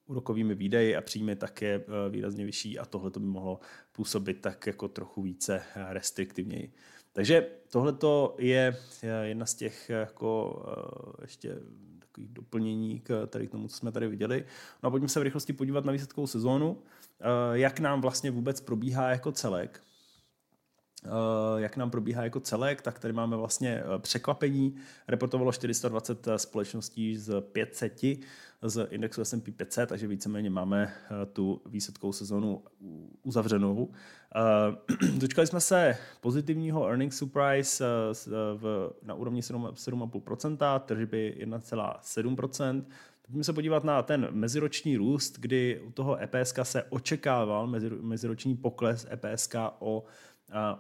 úrokovými 0.07 0.55
výdaji 0.55 0.97
a 0.97 1.01
příjmy 1.01 1.37
také 1.37 1.85
výrazně 2.11 2.45
vyšší 2.45 2.79
a 2.79 2.85
tohle 2.85 3.11
to 3.11 3.21
by 3.21 3.27
mohlo 3.27 3.61
působit 3.93 4.41
tak 4.41 4.67
jako 4.67 4.89
trochu 4.89 5.23
více 5.23 5.63
restriktivněji. 5.89 6.73
Takže 7.15 7.47
tohle 7.71 7.95
je 8.39 8.77
jedna 9.23 9.47
z 9.47 9.55
těch 9.55 9.89
jako 9.89 10.63
ještě 11.23 11.59
takových 11.99 12.31
doplnění 12.31 13.01
k 13.01 13.27
tady 13.27 13.47
k 13.47 13.51
tomu, 13.51 13.69
co 13.69 13.77
jsme 13.77 13.93
tady 13.93 14.09
viděli. 14.09 14.45
No 14.83 14.87
a 14.87 14.91
pojďme 14.91 15.09
se 15.09 15.21
v 15.21 15.23
rychlosti 15.23 15.53
podívat 15.53 15.85
na 15.85 15.93
výsledkovou 15.93 16.27
sezónu. 16.27 16.83
Eh, 17.21 17.25
jak 17.53 17.81
nám 17.81 18.01
vlastně 18.01 18.31
vůbec 18.31 18.61
probíhá 18.61 19.11
jako 19.11 19.33
celek. 19.33 19.81
Eh, 21.05 21.11
jak 21.61 21.77
nám 21.77 21.91
probíhá 21.91 22.25
jako 22.25 22.41
celek, 22.41 22.83
tak 22.83 22.99
tady 22.99 23.13
máme 23.13 23.37
vlastně 23.37 23.83
eh, 23.85 23.99
překvapení. 23.99 24.75
Reportovalo 25.09 25.53
420 25.53 26.29
společností 26.37 27.17
z 27.17 27.41
500 27.41 28.01
z 28.63 28.87
indexu 28.91 29.25
S&P 29.25 29.53
500, 29.53 29.89
takže 29.89 30.07
víceméně 30.07 30.51
máme 30.51 30.93
tu 31.33 31.63
výsledkovou 31.67 32.13
sezonu 32.13 32.63
uzavřenou. 33.23 33.91
Dočkali 35.19 35.47
jsme 35.47 35.61
se 35.61 35.97
pozitivního 36.21 36.89
earnings 36.89 37.19
surprise 37.19 37.85
na 39.03 39.15
úrovni 39.15 39.41
7,5%, 39.41 40.81
tržby 40.81 41.37
1,7%, 41.47 42.85
Pojďme 43.27 43.45
se 43.45 43.53
podívat 43.53 43.85
na 43.85 44.03
ten 44.03 44.29
meziroční 44.31 44.97
růst, 44.97 45.39
kdy 45.39 45.81
u 45.81 45.93
toho 45.93 46.19
EPSK 46.23 46.59
se 46.63 46.83
očekával 46.83 47.67
meziroční 48.01 48.57
pokles 48.57 49.07
EPSK 49.11 49.55
o 49.79 50.05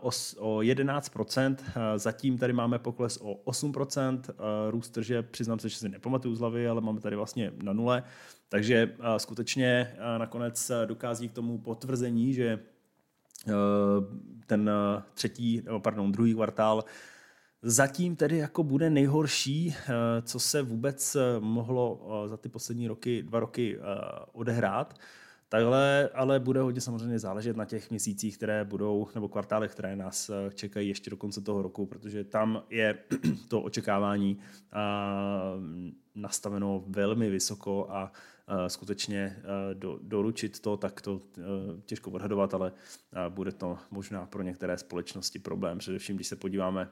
o, 0.01 0.11
o 0.39 0.59
11%, 0.59 1.57
zatím 1.97 2.39
tady 2.39 2.53
máme 2.53 2.79
pokles 2.79 3.19
o 3.23 3.35
8%, 3.51 4.21
růst 4.71 4.91
tržeb, 4.91 5.31
přiznám 5.31 5.59
se, 5.59 5.69
že 5.69 5.77
si 5.77 5.89
nepamatuju 5.89 6.35
z 6.35 6.41
hlavy, 6.41 6.69
ale 6.69 6.81
máme 6.81 7.01
tady 7.01 7.17
vlastně 7.17 7.53
na 7.63 7.73
nule, 7.73 8.03
takže 8.49 8.97
skutečně 9.17 9.97
nakonec 10.19 10.71
dokází 10.87 11.29
k 11.29 11.33
tomu 11.33 11.59
potvrzení, 11.59 12.35
že 12.35 12.59
ten 14.47 14.71
třetí, 15.15 15.63
pardon, 15.83 16.13
druhý 16.13 16.35
kvartál 16.35 16.85
zatím 17.65 18.17
tedy 18.17 18.39
jako 18.39 18.63
bude 18.63 18.91
nejhorší, 18.91 19.75
eh, 19.77 19.93
co 20.23 20.41
se 20.41 20.63
vůbec 20.63 21.17
eh, 21.17 21.21
mohlo 21.41 22.07
eh, 22.25 22.29
za 22.29 22.37
ty 22.37 22.49
poslední 22.49 22.89
roky, 22.89 23.23
dva 23.23 23.41
roky 23.41 23.79
odehrát. 24.33 24.95
Takhle 25.55 26.09
ale 26.15 26.41
bude 26.41 26.61
hodně 26.61 26.81
samozřejmě 26.81 27.19
záležet 27.19 27.57
na 27.57 27.65
těch 27.65 27.91
měsících, 27.91 28.37
které 28.37 28.65
budou, 28.65 29.09
nebo 29.15 29.29
kvartálech, 29.29 29.73
které 29.73 29.97
nás 29.97 30.31
čekají 30.55 30.89
ještě 30.89 31.11
do 31.11 31.17
konce 31.17 31.41
toho 31.41 31.63
roku, 31.63 31.87
protože 31.87 32.25
tam 32.25 32.63
je 32.71 32.99
to 33.49 33.61
očekávání 33.61 34.39
nastaveno 36.15 36.85
velmi 36.87 37.31
vysoko 37.31 37.87
a 37.91 38.13
skutečně 38.67 39.37
do, 39.75 39.99
doručit 40.03 40.61
to, 40.61 40.77
tak 40.77 41.01
to 41.01 41.21
těžko 41.87 42.11
odhadovat, 42.11 42.55
ale 42.55 42.73
bude 43.29 43.53
to 43.53 43.79
možná 43.91 44.27
pro 44.27 44.43
některé 44.43 44.79
společnosti 44.79 45.39
problém, 45.39 45.79
především 45.79 46.17
když 46.17 46.29
se 46.29 46.37
podíváme 46.37 46.89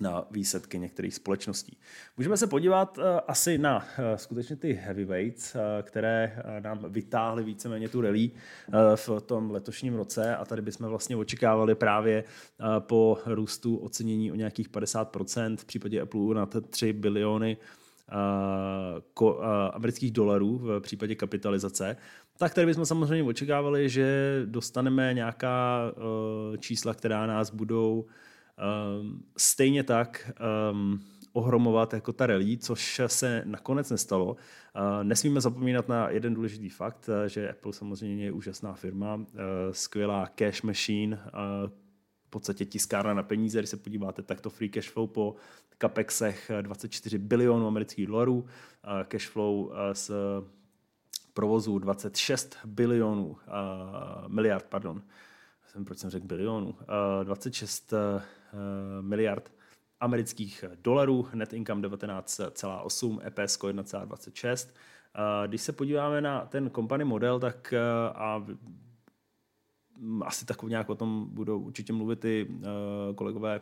na 0.00 0.24
výsledky 0.30 0.78
některých 0.78 1.14
společností. 1.14 1.78
Můžeme 2.16 2.36
se 2.36 2.46
podívat 2.46 2.98
uh, 2.98 3.04
asi 3.28 3.58
na 3.58 3.76
uh, 3.76 3.84
skutečně 4.16 4.56
ty 4.56 4.72
heavyweights, 4.72 5.54
uh, 5.54 5.60
které 5.82 6.42
nám 6.60 6.84
vytáhly 6.88 7.44
víceméně 7.44 7.88
tu 7.88 8.00
rally 8.00 8.30
v 8.94 9.20
tom 9.26 9.50
letošním 9.50 9.94
roce 9.94 10.36
a 10.36 10.44
tady 10.44 10.62
bychom 10.62 10.88
vlastně 10.88 11.16
očekávali 11.16 11.74
právě 11.74 12.24
po 12.78 13.18
růstu 13.26 13.76
ocenění 13.76 14.32
o 14.32 14.34
nějakých 14.34 14.70
50%, 14.70 15.56
v 15.56 15.64
případě 15.64 16.00
Apple 16.00 16.34
na 16.34 16.46
3 16.46 16.92
biliony 16.92 17.56
amerických 19.72 20.10
dolarů 20.10 20.58
v 20.58 20.80
případě 20.80 21.14
kapitalizace, 21.14 21.96
tak 22.38 22.54
tady 22.54 22.66
bychom 22.66 22.86
samozřejmě 22.86 23.24
očekávali, 23.24 23.88
že 23.88 24.42
dostaneme 24.44 25.14
nějaká 25.14 25.80
čísla, 26.58 26.94
která 26.94 27.26
nás 27.26 27.50
budou 27.50 28.06
Um, 28.98 29.24
stejně 29.36 29.82
tak 29.82 30.30
um, 30.70 31.00
ohromovat 31.32 31.92
jako 31.92 32.12
ta 32.12 32.26
rally, 32.26 32.56
což 32.56 33.00
se 33.06 33.42
nakonec 33.44 33.90
nestalo. 33.90 34.26
Uh, 34.26 34.36
nesmíme 35.02 35.40
zapomínat 35.40 35.88
na 35.88 36.10
jeden 36.10 36.34
důležitý 36.34 36.68
fakt, 36.68 37.08
uh, 37.08 37.28
že 37.28 37.50
Apple 37.50 37.72
samozřejmě 37.72 38.24
je 38.24 38.32
úžasná 38.32 38.74
firma, 38.74 39.14
uh, 39.14 39.24
skvělá 39.72 40.26
cash 40.26 40.62
machine, 40.62 41.16
uh, 41.16 41.70
v 42.26 42.30
podstatě 42.30 42.64
tiskárna 42.64 43.14
na 43.14 43.22
peníze, 43.22 43.58
když 43.58 43.70
se 43.70 43.76
podíváte, 43.76 44.22
tak 44.22 44.40
to 44.40 44.50
free 44.50 44.68
cash 44.68 44.90
flow 44.90 45.06
po 45.06 45.36
capexech 45.78 46.50
24 46.62 47.18
bilionů 47.18 47.66
amerických 47.66 48.06
dolarů, 48.06 48.46
cash 49.08 49.28
flow 49.28 49.72
z 49.92 50.10
provozu 51.34 51.78
26 51.78 52.56
bilionů, 52.64 53.36
miliard, 54.28 54.66
pardon, 54.68 55.02
jsem, 55.74 55.84
proč 55.84 55.98
jsem 55.98 56.10
řekl 56.10 56.26
bilionů, 56.26 56.66
uh, 56.68 57.24
26 57.24 57.92
uh, 57.92 57.98
miliard 59.00 59.52
amerických 60.00 60.64
dolarů, 60.82 61.28
net 61.34 61.52
income 61.52 61.88
19,8, 61.88 63.20
EPS 63.26 63.58
1,26. 63.58 64.68
Uh, 64.68 65.46
když 65.46 65.60
se 65.60 65.72
podíváme 65.72 66.20
na 66.20 66.46
ten 66.46 66.70
company 66.70 67.04
model, 67.04 67.40
tak 67.40 67.74
uh, 67.74 68.16
a 68.22 68.46
asi 70.24 70.46
tak 70.46 70.62
nějak 70.62 70.90
o 70.90 70.94
tom 70.94 71.28
budou 71.30 71.60
určitě 71.60 71.92
mluvit 71.92 72.24
i 72.24 72.48
kolegové 73.14 73.60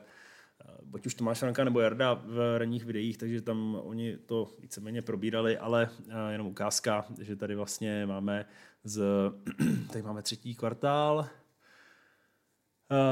ať 0.95 1.07
už 1.07 1.15
Tomáš 1.15 1.39
Franka 1.39 1.65
nebo 1.65 1.81
Jarda 1.81 2.15
v 2.15 2.59
ranních 2.59 2.85
videích, 2.85 3.19
takže 3.19 3.43
tam 3.43 3.79
oni 3.83 4.17
to 4.17 4.51
víceméně 4.61 5.03
probírali, 5.03 5.59
ale 5.59 5.91
jenom 6.31 6.47
ukázka, 6.47 7.05
že 7.21 7.37
tady 7.37 7.55
vlastně 7.55 8.07
máme 8.07 8.47
z, 8.85 9.03
tady 9.93 10.03
máme 10.03 10.23
třetí 10.23 10.55
kvartál, 10.55 11.27
Eh, 11.27 11.42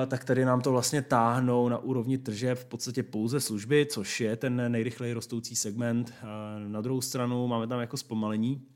tak 0.07 0.25
tady 0.25 0.45
nám 0.45 0.61
to 0.61 0.73
vlastně 0.73 1.03
táhnou 1.03 1.69
na 1.69 1.79
úrovni 1.79 2.19
tržeb 2.19 2.59
v 2.59 2.65
podstatě 2.65 3.03
pouze 3.03 3.41
služby, 3.41 3.87
což 3.87 4.21
je 4.21 4.37
ten 4.37 4.73
nejrychleji 4.73 5.13
rostoucí 5.13 5.57
segment. 5.57 6.15
Eh, 6.23 6.69
na 6.69 6.81
druhou 6.81 7.01
stranu 7.01 7.47
máme 7.47 7.67
tam 7.67 7.81
jako 7.81 7.97
zpomalení. 7.97 8.67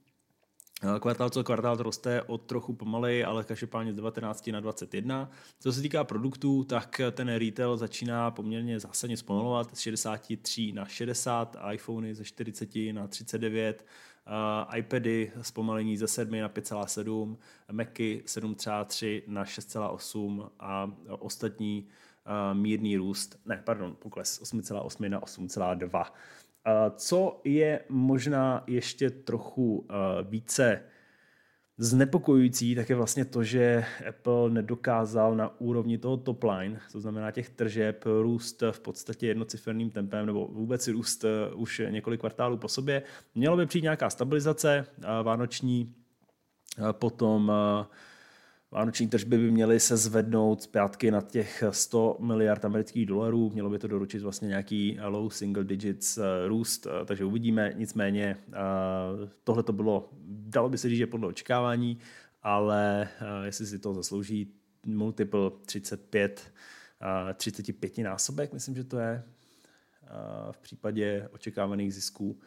Eh, 0.82 1.00
kvartál 1.00 1.30
co 1.30 1.44
kvartál 1.44 1.76
roste 1.76 2.22
o 2.22 2.38
trochu 2.38 2.72
pomalej, 2.72 3.24
ale 3.24 3.44
každopádně 3.44 3.92
z 3.92 3.96
19 3.96 4.52
na 4.52 4.60
21. 4.60 5.30
Co 5.60 5.72
se 5.72 5.82
týká 5.82 6.04
produktů, 6.04 6.64
tak 6.64 7.00
ten 7.12 7.28
retail 7.28 7.76
začíná 7.76 8.30
poměrně 8.30 8.80
zásadně 8.80 9.16
zpomalovat 9.16 9.76
z 9.76 9.80
63 9.80 10.72
na 10.72 10.84
60, 10.84 11.56
iPhony 11.72 12.14
ze 12.14 12.24
40 12.24 12.92
na 12.92 13.06
39, 13.06 13.86
uh, 14.26 14.76
iPady 14.76 15.32
zpomalení 15.42 15.96
ze 15.96 16.08
7 16.08 16.40
na 16.40 16.48
5,7, 16.48 17.36
Macy 17.72 18.22
7,3 18.26 19.22
na 19.26 19.44
6,8 19.44 20.50
a 20.60 20.90
ostatní 21.08 21.88
uh, 22.26 22.58
mírný 22.58 22.96
růst, 22.96 23.40
ne, 23.46 23.62
pardon, 23.64 23.96
pokles 23.98 24.42
8,8 24.42 25.08
na 25.08 25.20
8,2. 25.20 26.00
Uh, 26.00 26.96
co 26.96 27.40
je 27.44 27.84
možná 27.88 28.64
ještě 28.66 29.10
trochu 29.10 29.76
uh, 29.76 29.86
více 30.22 30.82
znepokojující, 31.78 32.74
tak 32.74 32.90
je 32.90 32.96
vlastně 32.96 33.24
to, 33.24 33.44
že 33.44 33.84
Apple 34.08 34.50
nedokázal 34.50 35.36
na 35.36 35.60
úrovni 35.60 35.98
toho 35.98 36.16
top 36.16 36.44
line, 36.44 36.80
to 36.92 37.00
znamená 37.00 37.30
těch 37.30 37.50
tržeb, 37.50 38.04
růst 38.22 38.62
v 38.70 38.80
podstatě 38.80 39.26
jednociferným 39.26 39.90
tempem 39.90 40.26
nebo 40.26 40.48
vůbec 40.52 40.88
růst 40.88 41.24
eh, 41.24 41.54
už 41.54 41.82
několik 41.90 42.20
kvartálů 42.20 42.56
po 42.56 42.68
sobě. 42.68 43.02
Mělo 43.34 43.56
by 43.56 43.66
přijít 43.66 43.82
nějaká 43.82 44.10
stabilizace 44.10 44.86
vánoční, 45.22 45.94
potom 46.92 47.52
Vánoční 48.74 49.08
tržby 49.08 49.38
by 49.38 49.50
měly 49.50 49.80
se 49.80 49.96
zvednout 49.96 50.62
zpátky 50.62 51.10
na 51.10 51.20
těch 51.20 51.64
100 51.70 52.16
miliard 52.20 52.64
amerických 52.64 53.06
dolarů, 53.06 53.50
mělo 53.50 53.70
by 53.70 53.78
to 53.78 53.88
doručit 53.88 54.22
vlastně 54.22 54.48
nějaký 54.48 54.98
low 55.02 55.30
single 55.30 55.64
digits 55.64 56.18
eh, 56.18 56.22
růst, 56.48 56.86
eh, 56.86 57.04
takže 57.04 57.24
uvidíme. 57.24 57.72
Nicméně 57.76 58.36
eh, 58.48 58.54
tohle 59.44 59.62
to 59.62 59.72
bylo, 59.72 60.08
dalo 60.26 60.68
by 60.68 60.78
se 60.78 60.88
říct, 60.88 60.98
že 60.98 61.06
podle 61.06 61.28
očekávání, 61.28 61.98
ale 62.42 63.08
jestli 63.44 63.66
si 63.66 63.78
to 63.78 63.94
zaslouží 63.94 64.54
multiple 64.86 65.50
35, 65.66 66.52
35 67.34 67.98
násobek, 67.98 68.52
myslím, 68.52 68.74
že 68.74 68.84
to 68.84 68.98
je 68.98 69.22
v 70.50 70.58
případě 70.58 71.28
očekávaných 71.32 71.94
zisků 71.94 72.40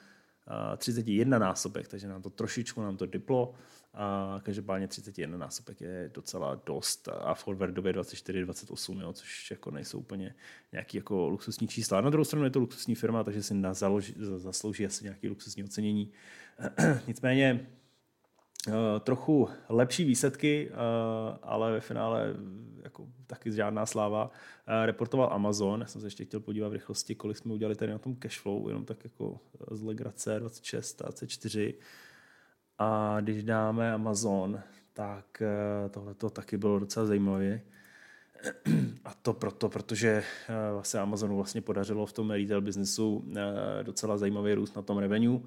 31 0.78 1.40
násobek, 1.40 1.88
takže 1.88 2.08
nám 2.08 2.22
to 2.22 2.30
trošičku 2.30 2.82
nám 2.82 2.98
to 2.98 3.06
diplo. 3.06 3.54
A 3.94 4.40
každopádně 4.44 4.88
31 4.88 5.38
násobek 5.38 5.82
je 5.82 6.12
docela 6.14 6.62
dost 6.66 7.10
a 7.22 7.34
forwardově 7.34 7.94
24, 7.94 8.46
28, 8.46 9.02
jo, 9.02 9.14
což 9.14 9.52
jako 9.52 9.72
nejsou 9.72 10.00
úplně 10.00 10.36
nějaký 10.72 10.98
jako 10.98 11.30
luxusní 11.30 11.68
čísla. 11.68 12.02
Na 12.02 12.10
druhou 12.10 12.26
stranu 12.26 12.46
je 12.46 12.52
to 12.52 12.60
luxusní 12.60 12.96
firma, 12.96 13.24
takže 13.24 13.44
si 13.44 13.54
na 13.54 13.74
založi, 13.74 14.14
zaslouží 14.18 14.86
asi 14.86 15.04
nějaké 15.04 15.30
luxusní 15.30 15.64
ocenění. 15.64 16.12
Nicméně 17.08 17.68
trochu 19.00 19.50
lepší 19.70 20.06
výsledky, 20.06 20.70
uh, 20.70 21.38
ale 21.42 21.72
ve 21.72 21.80
finále 21.80 22.34
jako 22.84 23.08
taky 23.28 23.52
žádná 23.52 23.86
sláva. 23.86 24.26
Uh, 24.26 24.86
reportoval 24.86 25.34
Amazon, 25.34 25.82
já 25.82 25.88
jsem 25.88 26.02
se 26.02 26.08
ještě 26.08 26.26
chtěl 26.26 26.40
podívat 26.40 26.70
v 26.70 26.74
rychlosti, 26.74 27.16
kolik 27.16 27.38
jsme 27.38 27.54
udělali 27.54 27.76
tady 27.76 27.92
na 27.92 27.98
tom 27.98 28.16
cashflow, 28.16 28.68
jenom 28.68 28.86
tak 28.86 29.04
jako 29.04 29.40
z 29.72 29.82
legrace 29.82 30.40
26, 30.40 31.02
24 31.02 31.74
a 32.78 33.18
když 33.22 33.44
dáme 33.44 33.94
Amazon, 33.94 34.60
tak 34.94 35.42
eh, 35.42 35.90
tohle 35.90 36.14
to 36.14 36.30
taky 36.30 36.58
bylo 36.58 36.80
docela 36.80 37.06
zajímavé. 37.06 37.62
A 39.06 39.14
to 39.14 39.34
proto, 39.34 39.70
protože 39.70 40.24
eh, 40.50 40.74
vlastně 40.74 41.00
Amazonu 41.00 41.36
vlastně 41.36 41.62
podařilo 41.62 42.06
v 42.06 42.14
tom 42.14 42.32
retail 42.32 42.64
eh, 42.68 43.84
docela 43.84 44.18
zajímavý 44.18 44.54
růst 44.54 44.76
na 44.76 44.82
tom 44.82 44.98
revenue 44.98 45.40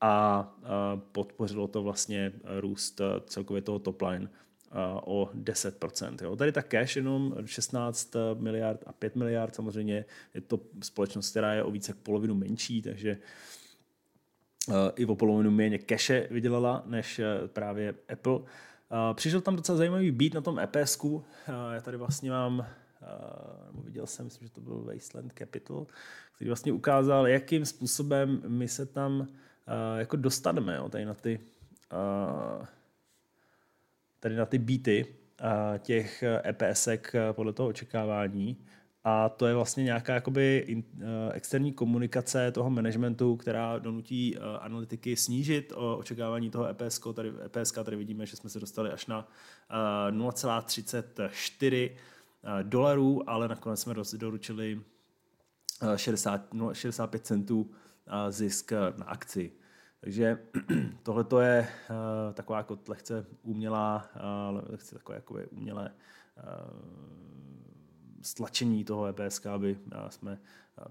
a 0.00 0.54
podpořilo 1.12 1.68
to 1.68 1.82
vlastně 1.82 2.32
růst 2.60 3.00
celkově 3.26 3.62
toho 3.62 3.78
top 3.78 4.02
line 4.02 4.28
o 5.04 5.30
10%. 5.34 6.16
Jo. 6.22 6.36
Tady 6.36 6.52
ta 6.52 6.62
cash 6.62 6.96
jenom 6.96 7.34
16 7.44 8.16
miliard 8.34 8.84
a 8.86 8.92
5 8.92 9.16
miliard, 9.16 9.54
samozřejmě 9.54 10.04
je 10.34 10.40
to 10.40 10.60
společnost, 10.82 11.30
která 11.30 11.54
je 11.54 11.62
o 11.62 11.70
více 11.70 11.90
jak 11.90 11.98
polovinu 11.98 12.34
menší, 12.34 12.82
takže 12.82 13.18
i 14.96 15.06
o 15.06 15.14
polovinu 15.14 15.50
méně 15.50 15.78
cache 15.78 16.28
vydělala 16.30 16.82
než 16.86 17.18
eh, 17.18 17.48
právě 17.48 17.94
Apple. 18.12 18.38
Eh, 18.40 19.14
přišel 19.14 19.40
tam 19.40 19.56
docela 19.56 19.78
zajímavý 19.78 20.10
beat 20.10 20.34
na 20.34 20.40
tom. 20.40 20.58
Eh, 20.58 20.68
já 21.74 21.80
tady 21.80 21.96
vlastně 21.96 22.30
mám, 22.30 22.66
nebo 23.66 23.82
viděl 23.82 24.06
jsem, 24.06 24.24
myslím, 24.24 24.48
že 24.48 24.54
to 24.54 24.60
byl 24.60 24.84
Wasteland 24.94 25.32
Capital, 25.38 25.86
který 26.34 26.48
vlastně 26.48 26.72
ukázal, 26.72 27.28
jakým 27.28 27.64
způsobem 27.64 28.42
my 28.46 28.68
se 28.68 28.86
tam 28.86 29.26
jako 29.96 30.16
dostaneme 30.16 30.76
jo, 30.76 30.88
tady 30.88 31.04
na 31.04 31.14
ty 31.14 31.40
tady 34.20 34.36
na 34.36 34.46
ty 34.46 34.58
beaty 34.58 35.06
těch 35.78 36.24
EPSek 36.44 37.12
podle 37.32 37.52
toho 37.52 37.68
očekávání. 37.68 38.56
A 39.04 39.28
to 39.28 39.46
je 39.46 39.54
vlastně 39.54 39.84
nějaká 39.84 40.14
jakoby 40.14 40.64
in, 40.66 40.84
uh, 40.94 41.02
externí 41.32 41.72
komunikace 41.72 42.52
toho 42.52 42.70
managementu, 42.70 43.36
která 43.36 43.78
donutí 43.78 44.36
uh, 44.36 44.42
analytiky 44.60 45.16
snížit 45.16 45.72
uh, 45.72 45.98
očekávání 45.98 46.50
toho 46.50 46.66
EPS. 46.68 47.00
Tady, 47.14 47.32
EPS 47.44 47.72
tady 47.72 47.96
vidíme, 47.96 48.26
že 48.26 48.36
jsme 48.36 48.50
se 48.50 48.60
dostali 48.60 48.90
až 48.90 49.06
na 49.06 49.28
uh, 50.10 50.16
0,34 50.18 51.90
uh, 51.90 52.62
dolarů, 52.62 53.30
ale 53.30 53.48
nakonec 53.48 53.80
jsme 53.80 53.94
doručili 54.16 54.80
uh, 55.82 55.96
60, 55.96 56.54
no, 56.54 56.74
65 56.74 57.26
centů 57.26 57.60
uh, 57.60 57.76
zisk 58.30 58.72
na 58.72 59.04
akci. 59.06 59.52
Takže 60.00 60.38
tohle 61.02 61.24
to 61.24 61.40
je 61.40 61.68
uh, 61.90 62.34
taková 62.34 62.58
jako 62.58 62.78
lehce 62.88 63.26
umělá, 63.42 64.10
uh, 64.50 64.70
lehce 64.70 64.94
takové 64.94 65.16
jako 65.16 65.38
umělé 65.50 65.94
stlačení 68.22 68.84
toho 68.84 69.06
EBSK, 69.06 69.46
aby 69.46 69.78
jsme 70.08 70.38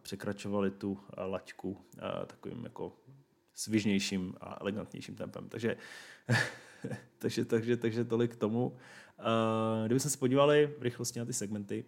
překračovali 0.01 0.71
tu 0.71 0.99
laťku 1.17 1.85
takovým 2.27 2.63
jako 2.63 2.93
svižnějším 3.53 4.35
a 4.41 4.57
elegantnějším 4.61 5.15
tempem. 5.15 5.49
Takže, 5.49 5.77
takže, 7.17 7.45
takže, 7.45 7.77
takže 7.77 8.05
tolik 8.05 8.33
k 8.33 8.39
tomu. 8.39 8.77
Kdybychom 9.85 10.11
se 10.11 10.17
podívali 10.17 10.75
v 10.79 10.81
rychlosti 10.81 11.19
na 11.19 11.25
ty 11.25 11.33
segmenty, 11.33 11.85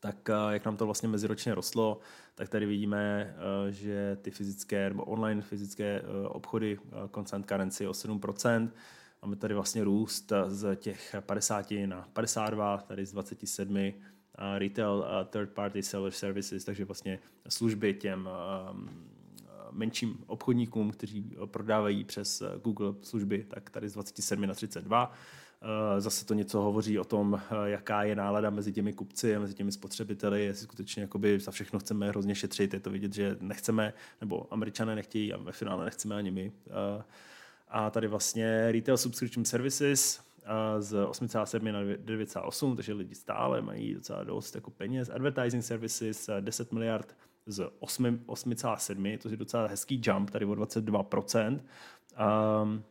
tak 0.00 0.28
uh, 0.28 0.52
jak 0.52 0.64
nám 0.64 0.76
to 0.76 0.86
vlastně 0.86 1.08
meziročně 1.08 1.54
rostlo, 1.54 2.00
tak 2.34 2.48
tady 2.48 2.66
vidíme, 2.66 3.34
uh, 3.36 3.70
že 3.70 4.18
ty 4.22 4.30
fyzické 4.30 4.88
nebo 4.88 5.04
online 5.04 5.42
fyzické 5.42 6.02
uh, 6.02 6.26
obchody 6.26 6.78
constant 7.14 7.46
currency 7.46 7.86
o 7.86 7.92
7%. 7.92 8.70
Máme 9.22 9.36
tady 9.36 9.54
vlastně 9.54 9.84
růst 9.84 10.32
z 10.46 10.76
těch 10.76 11.14
50 11.20 11.66
na 11.86 12.08
52, 12.12 12.78
tady 12.78 13.06
z 13.06 13.12
27 13.12 13.92
retail 14.58 15.06
third 15.30 15.50
party 15.50 15.82
seller 15.82 16.12
services, 16.12 16.64
takže 16.64 16.84
vlastně 16.84 17.18
služby 17.48 17.94
těm 17.94 18.28
menším 19.76 20.24
obchodníkům, 20.26 20.90
kteří 20.90 21.36
prodávají 21.46 22.04
přes 22.04 22.42
eh, 22.42 22.58
Google 22.64 22.94
služby, 23.02 23.46
tak 23.48 23.70
tady 23.70 23.88
z 23.88 23.92
27 23.92 24.46
na 24.46 24.54
32. 24.54 25.12
Eh, 25.62 26.00
zase 26.00 26.26
to 26.26 26.34
něco 26.34 26.60
hovoří 26.60 26.98
o 26.98 27.04
tom, 27.04 27.40
eh, 27.50 27.70
jaká 27.70 28.02
je 28.02 28.16
nálada 28.16 28.50
mezi 28.50 28.72
těmi 28.72 28.92
kupci 28.92 29.36
a 29.36 29.40
mezi 29.40 29.54
těmi 29.54 29.72
spotřebiteli, 29.72 30.44
jestli 30.44 30.64
skutečně 30.64 31.08
za 31.38 31.50
všechno 31.50 31.78
chceme 31.78 32.08
hrozně 32.08 32.34
šetřit. 32.34 32.74
Je 32.74 32.80
to 32.80 32.90
vidět, 32.90 33.12
že 33.14 33.36
nechceme, 33.40 33.92
nebo 34.20 34.52
američané 34.52 34.94
nechtějí 34.94 35.32
a 35.32 35.36
ve 35.36 35.52
finále 35.52 35.84
nechceme 35.84 36.16
ani 36.16 36.30
my. 36.30 36.52
A 37.68 37.90
tady 37.90 38.08
vlastně 38.08 38.72
Retail 38.72 38.96
Subscription 38.96 39.44
Services 39.44 40.20
z 40.78 41.06
8,7 41.06 41.72
na 41.72 41.80
9,8, 41.80 42.76
takže 42.76 42.92
lidi 42.92 43.14
stále 43.14 43.62
mají 43.62 43.94
docela 43.94 44.24
dost 44.24 44.54
jako 44.54 44.70
peněz. 44.70 45.10
Advertising 45.14 45.64
Services 45.64 46.30
10 46.40 46.72
miliard 46.72 47.16
z 47.46 47.70
8,7, 47.80 49.18
to 49.18 49.28
je 49.28 49.36
docela 49.36 49.66
hezký 49.66 50.02
jump, 50.04 50.30
tady 50.30 50.44
o 50.44 50.52
22%. 50.52 51.60
Um, 52.62 52.84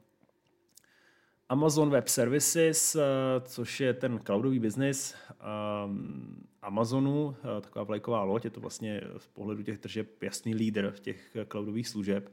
Amazon 1.50 1.90
Web 1.90 2.08
Services, 2.08 2.96
uh, 2.96 3.02
což 3.46 3.80
je 3.80 3.94
ten 3.94 4.20
cloudový 4.20 4.60
business 4.60 5.16
um, 5.86 6.48
Amazonu, 6.62 7.26
uh, 7.26 7.34
taková 7.62 7.84
vlajková 7.84 8.24
loď, 8.24 8.46
je 8.46 8.50
to 8.50 8.60
vlastně 8.62 9.02
z 9.18 9.28
pohledu 9.28 9.64
těch 9.64 9.78
tržeb 9.78 10.24
jasný 10.24 10.56
lídr 10.56 10.92
v 10.92 11.00
těch 11.00 11.38
cloudových 11.48 11.88
služeb. 11.88 12.32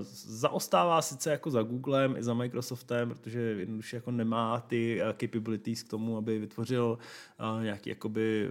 Zaostává 0.00 1.02
sice 1.02 1.30
jako 1.30 1.50
za 1.50 1.62
Googlem 1.62 2.16
i 2.16 2.22
za 2.22 2.34
Microsoftem, 2.34 3.08
protože 3.08 3.40
jednoduše 3.40 3.96
jako 3.96 4.10
nemá 4.10 4.60
ty 4.60 5.00
capabilities 5.20 5.82
k 5.82 5.88
tomu, 5.88 6.16
aby 6.16 6.38
vytvořil 6.38 6.98
nějaký 7.62 7.90
jakoby 7.90 8.50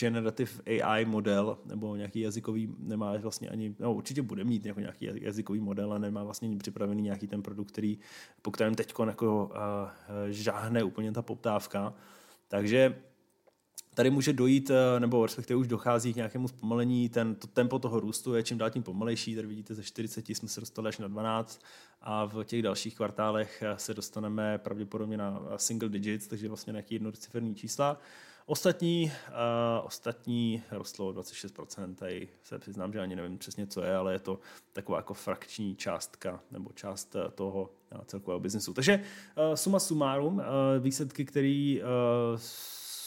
generative 0.00 0.50
AI 0.66 1.04
model 1.04 1.58
nebo 1.64 1.96
nějaký 1.96 2.20
jazykový, 2.20 2.74
nemá 2.78 3.16
vlastně 3.16 3.48
ani, 3.48 3.74
no 3.78 3.94
určitě 3.94 4.22
bude 4.22 4.44
mít 4.44 4.66
jako 4.66 4.80
nějaký 4.80 5.10
jazykový 5.14 5.60
model 5.60 5.92
a 5.92 5.98
nemá 5.98 6.24
vlastně 6.24 6.48
ani 6.48 6.56
připravený 6.56 7.02
nějaký 7.02 7.26
ten 7.26 7.42
produkt, 7.42 7.68
který, 7.68 7.98
po 8.42 8.50
kterém 8.50 8.74
teď 8.74 8.94
jako 9.06 9.44
uh, 9.44 9.52
žáhne 10.28 10.84
úplně 10.84 11.12
ta 11.12 11.22
poptávka. 11.22 11.94
Takže 12.48 12.96
tady 13.94 14.10
může 14.10 14.32
dojít, 14.32 14.70
nebo 14.98 15.26
respektive 15.26 15.56
už 15.56 15.66
dochází 15.66 16.12
k 16.12 16.16
nějakému 16.16 16.48
zpomalení, 16.48 17.08
ten, 17.08 17.34
to 17.34 17.46
tempo 17.46 17.78
toho 17.78 18.00
růstu 18.00 18.34
je 18.34 18.42
čím 18.42 18.58
dál 18.58 18.70
tím 18.70 18.82
pomalejší, 18.82 19.34
tady 19.34 19.48
vidíte 19.48 19.74
ze 19.74 19.82
40 19.82 20.28
jsme 20.28 20.48
se 20.48 20.60
dostali 20.60 20.88
až 20.88 20.98
na 20.98 21.08
12 21.08 21.62
a 22.00 22.24
v 22.24 22.44
těch 22.44 22.62
dalších 22.62 22.96
kvartálech 22.96 23.62
se 23.76 23.94
dostaneme 23.94 24.58
pravděpodobně 24.58 25.16
na 25.16 25.42
single 25.56 25.88
digits, 25.88 26.26
takže 26.26 26.48
vlastně 26.48 26.70
nějaký 26.70 26.94
jednociferní 26.94 27.54
čísla. 27.54 28.00
Ostatní, 28.50 29.12
uh, 29.28 29.86
ostatní 29.86 30.62
rostlo 30.70 31.12
26%, 31.12 31.94
tady 31.94 32.28
se 32.42 32.58
přiznám, 32.58 32.92
že 32.92 33.00
ani 33.00 33.16
nevím 33.16 33.38
přesně, 33.38 33.66
co 33.66 33.82
je, 33.82 33.96
ale 33.96 34.12
je 34.12 34.18
to 34.18 34.38
taková 34.72 34.98
jako 34.98 35.14
frakční 35.14 35.76
částka 35.76 36.40
nebo 36.50 36.70
část 36.74 37.16
eh, 37.16 37.30
toho 37.30 37.70
uh, 37.94 38.00
celkového 38.04 38.40
biznesu. 38.40 38.74
Takže 38.74 39.00
uh, 39.48 39.54
suma 39.54 39.78
sumárum, 39.78 40.34
uh, 40.34 40.42
výsledky, 40.78 41.24
které 41.24 41.76
uh, 41.82 42.38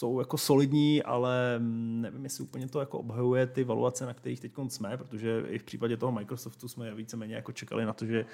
jsou 0.04 0.18
jako 0.18 0.38
solidní, 0.38 1.02
ale 1.02 1.58
mm, 1.58 2.00
nevím, 2.00 2.24
jestli 2.24 2.44
úplně 2.44 2.68
to 2.68 2.80
jako 2.80 2.98
obhajuje 2.98 3.46
ty 3.46 3.64
valuace, 3.64 4.06
na 4.06 4.14
kterých 4.14 4.40
teď 4.40 4.52
jsme, 4.68 4.96
protože 4.96 5.44
i 5.48 5.58
v 5.58 5.62
případě 5.62 5.96
toho 5.96 6.12
Microsoftu 6.12 6.68
jsme 6.68 6.94
víceméně 6.94 7.34
jako 7.34 7.52
čekali 7.52 7.84
na 7.84 7.92
to, 7.92 8.06
že, 8.06 8.26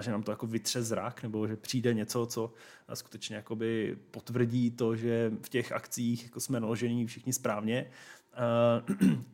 že 0.00 0.10
nám 0.10 0.22
to 0.22 0.30
jako 0.30 0.46
vytře 0.46 0.82
zrak, 0.82 1.22
nebo 1.22 1.46
že 1.46 1.56
přijde 1.56 1.94
něco, 1.94 2.26
co 2.26 2.52
skutečně 2.94 3.36
jakoby 3.36 3.96
potvrdí 4.10 4.70
to, 4.70 4.96
že 4.96 5.32
v 5.42 5.48
těch 5.48 5.72
akcích 5.72 6.24
jako 6.24 6.40
jsme 6.40 6.60
naložení 6.60 7.06
všichni 7.06 7.32
správně. 7.32 7.90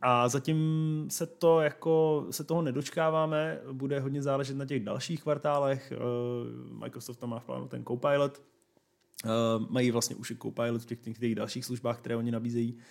A 0.01 0.29
zatím 0.29 0.57
se, 1.09 1.25
to 1.25 1.61
jako, 1.61 2.25
se 2.31 2.43
toho 2.43 2.61
nedočkáváme, 2.61 3.59
bude 3.71 3.99
hodně 3.99 4.21
záležet 4.21 4.57
na 4.57 4.65
těch 4.65 4.83
dalších 4.83 5.23
kvartálech. 5.23 5.93
Microsoft 6.71 7.17
tam 7.17 7.29
má 7.29 7.39
v 7.39 7.45
plánu 7.45 7.67
ten 7.67 7.83
Copilot, 7.85 8.41
Uh, 9.23 9.31
mají 9.69 9.91
vlastně 9.91 10.15
už 10.15 10.31
i 10.31 10.35
Copilot 10.35 10.81
v 10.81 10.85
těch, 10.85 10.99
těch 10.99 11.35
dalších 11.35 11.65
službách, 11.65 11.99
které 11.99 12.15
oni 12.15 12.31
nabízejí, 12.31 12.73
uh, 12.73 12.81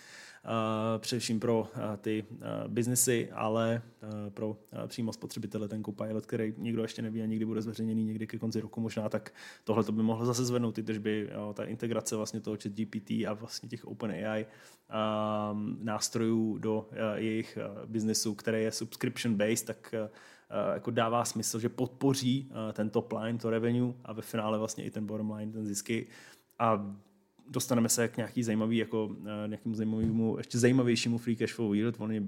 především 0.97 1.39
pro 1.39 1.59
uh, 1.59 1.67
ty 1.97 2.25
biznesy, 2.67 3.29
ale 3.31 3.81
pro 4.29 4.57
přímo 4.87 5.13
spotřebitele 5.13 5.67
ten 5.67 5.83
Copilot, 5.83 6.25
který 6.25 6.53
nikdo 6.57 6.81
ještě 6.81 7.01
neví 7.01 7.21
a 7.21 7.25
nikdy 7.25 7.45
bude 7.45 7.61
zveřejněný 7.61 8.03
někdy 8.03 8.27
ke 8.27 8.39
konci 8.39 8.61
roku 8.61 8.81
možná, 8.81 9.09
tak 9.09 9.33
tohle 9.63 9.83
to 9.83 9.91
by 9.91 10.03
mohlo 10.03 10.25
zase 10.25 10.45
zvednout 10.45 10.75
ty 10.75 10.83
tržby, 10.83 11.29
jo, 11.33 11.53
ta 11.53 11.63
integrace 11.63 12.15
vlastně 12.15 12.41
toho 12.41 12.57
chat 12.63 12.71
GPT 12.71 13.11
a 13.11 13.33
vlastně 13.33 13.69
těch 13.69 13.85
OpenAI 13.85 14.45
uh, 14.45 15.59
nástrojů 15.83 16.57
do 16.57 16.89
jejich 17.15 17.57
biznesu, 17.85 18.35
které 18.35 18.61
je 18.61 18.71
subscription 18.71 19.35
based, 19.35 19.65
tak 19.65 19.95
jako 20.73 20.91
dává 20.91 21.25
smysl, 21.25 21.59
že 21.59 21.69
podpoří 21.69 22.51
eh, 22.51 22.73
ten 22.73 22.89
top 22.89 23.11
line, 23.11 23.39
to 23.39 23.49
revenue 23.49 23.93
a 24.05 24.13
ve 24.13 24.21
finále 24.21 24.57
vlastně 24.57 24.83
i 24.83 24.91
ten 24.91 25.05
bottom 25.05 25.31
line, 25.31 25.51
ten 25.51 25.65
zisky 25.65 26.07
a 26.59 26.95
dostaneme 27.49 27.89
se 27.89 28.07
k 28.07 28.17
nějaký 28.17 28.43
zajímavý, 28.43 28.77
jako 28.77 29.15
eh, 29.25 29.47
nějakému 29.47 29.75
zajímavému, 29.75 30.37
ještě 30.37 30.59
zajímavějšímu 30.59 31.17
free 31.17 31.35
cash 31.35 31.53
flow 31.53 31.73
yield. 31.73 31.95
Oni, 31.99 32.19
uh, 32.19 32.27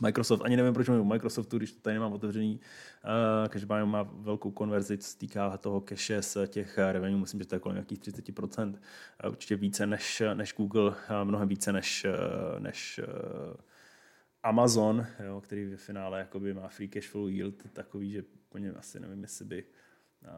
Microsoft, 0.00 0.42
ani 0.44 0.56
nevím, 0.56 0.74
proč 0.74 0.88
o 0.88 1.04
Microsoftu, 1.04 1.58
když 1.58 1.72
to 1.72 1.80
tady 1.80 1.94
nemám 1.94 2.12
otevřený. 2.12 2.60
Uh, 2.60 3.48
každopádně 3.48 3.84
má 3.84 4.02
velkou 4.02 4.50
konverzi, 4.50 4.98
co 4.98 5.18
týká 5.18 5.56
toho 5.56 5.80
cache 5.80 6.22
z 6.22 6.36
těch 6.46 6.78
revenue, 6.78 7.20
myslím, 7.20 7.40
že 7.40 7.46
to 7.46 7.54
je 7.54 7.58
kolem 7.58 7.76
nějakých 7.76 7.98
30%. 7.98 8.68
Uh, 8.68 9.30
určitě 9.30 9.56
více 9.56 9.86
než, 9.86 10.22
než 10.34 10.54
Google, 10.56 10.90
uh, 10.90 10.94
mnohem 11.24 11.48
více 11.48 11.72
než, 11.72 12.06
uh, 12.54 12.60
než 12.60 13.00
Amazon, 14.42 15.06
jo, 15.26 15.40
který 15.40 15.64
ve 15.64 15.76
finále 15.76 16.18
jakoby 16.18 16.54
má 16.54 16.68
free 16.68 16.88
cash 16.88 17.08
flow 17.08 17.28
yield 17.28 17.72
takový, 17.72 18.10
že 18.10 18.24
po 18.48 18.58
něm 18.58 18.74
asi 18.78 19.00
nevím, 19.00 19.22
jestli 19.22 19.44
by 19.44 19.64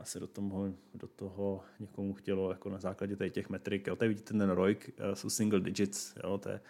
se 0.03 0.21
do 0.21 0.27
toho, 0.27 0.75
do 0.95 1.07
toho 1.07 1.65
někomu 1.81 2.15
chtělo 2.15 2.51
jako 2.51 2.71
na 2.71 2.79
základě 2.79 3.31
těch 3.31 3.49
metrik. 3.49 3.87
Jo, 3.87 3.97
tady 3.97 4.09
vidíte 4.09 4.33
ten 4.33 4.51
ROIC, 4.51 4.79
eh, 4.89 5.17
jsou 5.17 5.31
single 5.31 5.61
digits, 5.61 6.15
jo, 6.25 6.39
to 6.39 6.49
je 6.49 6.61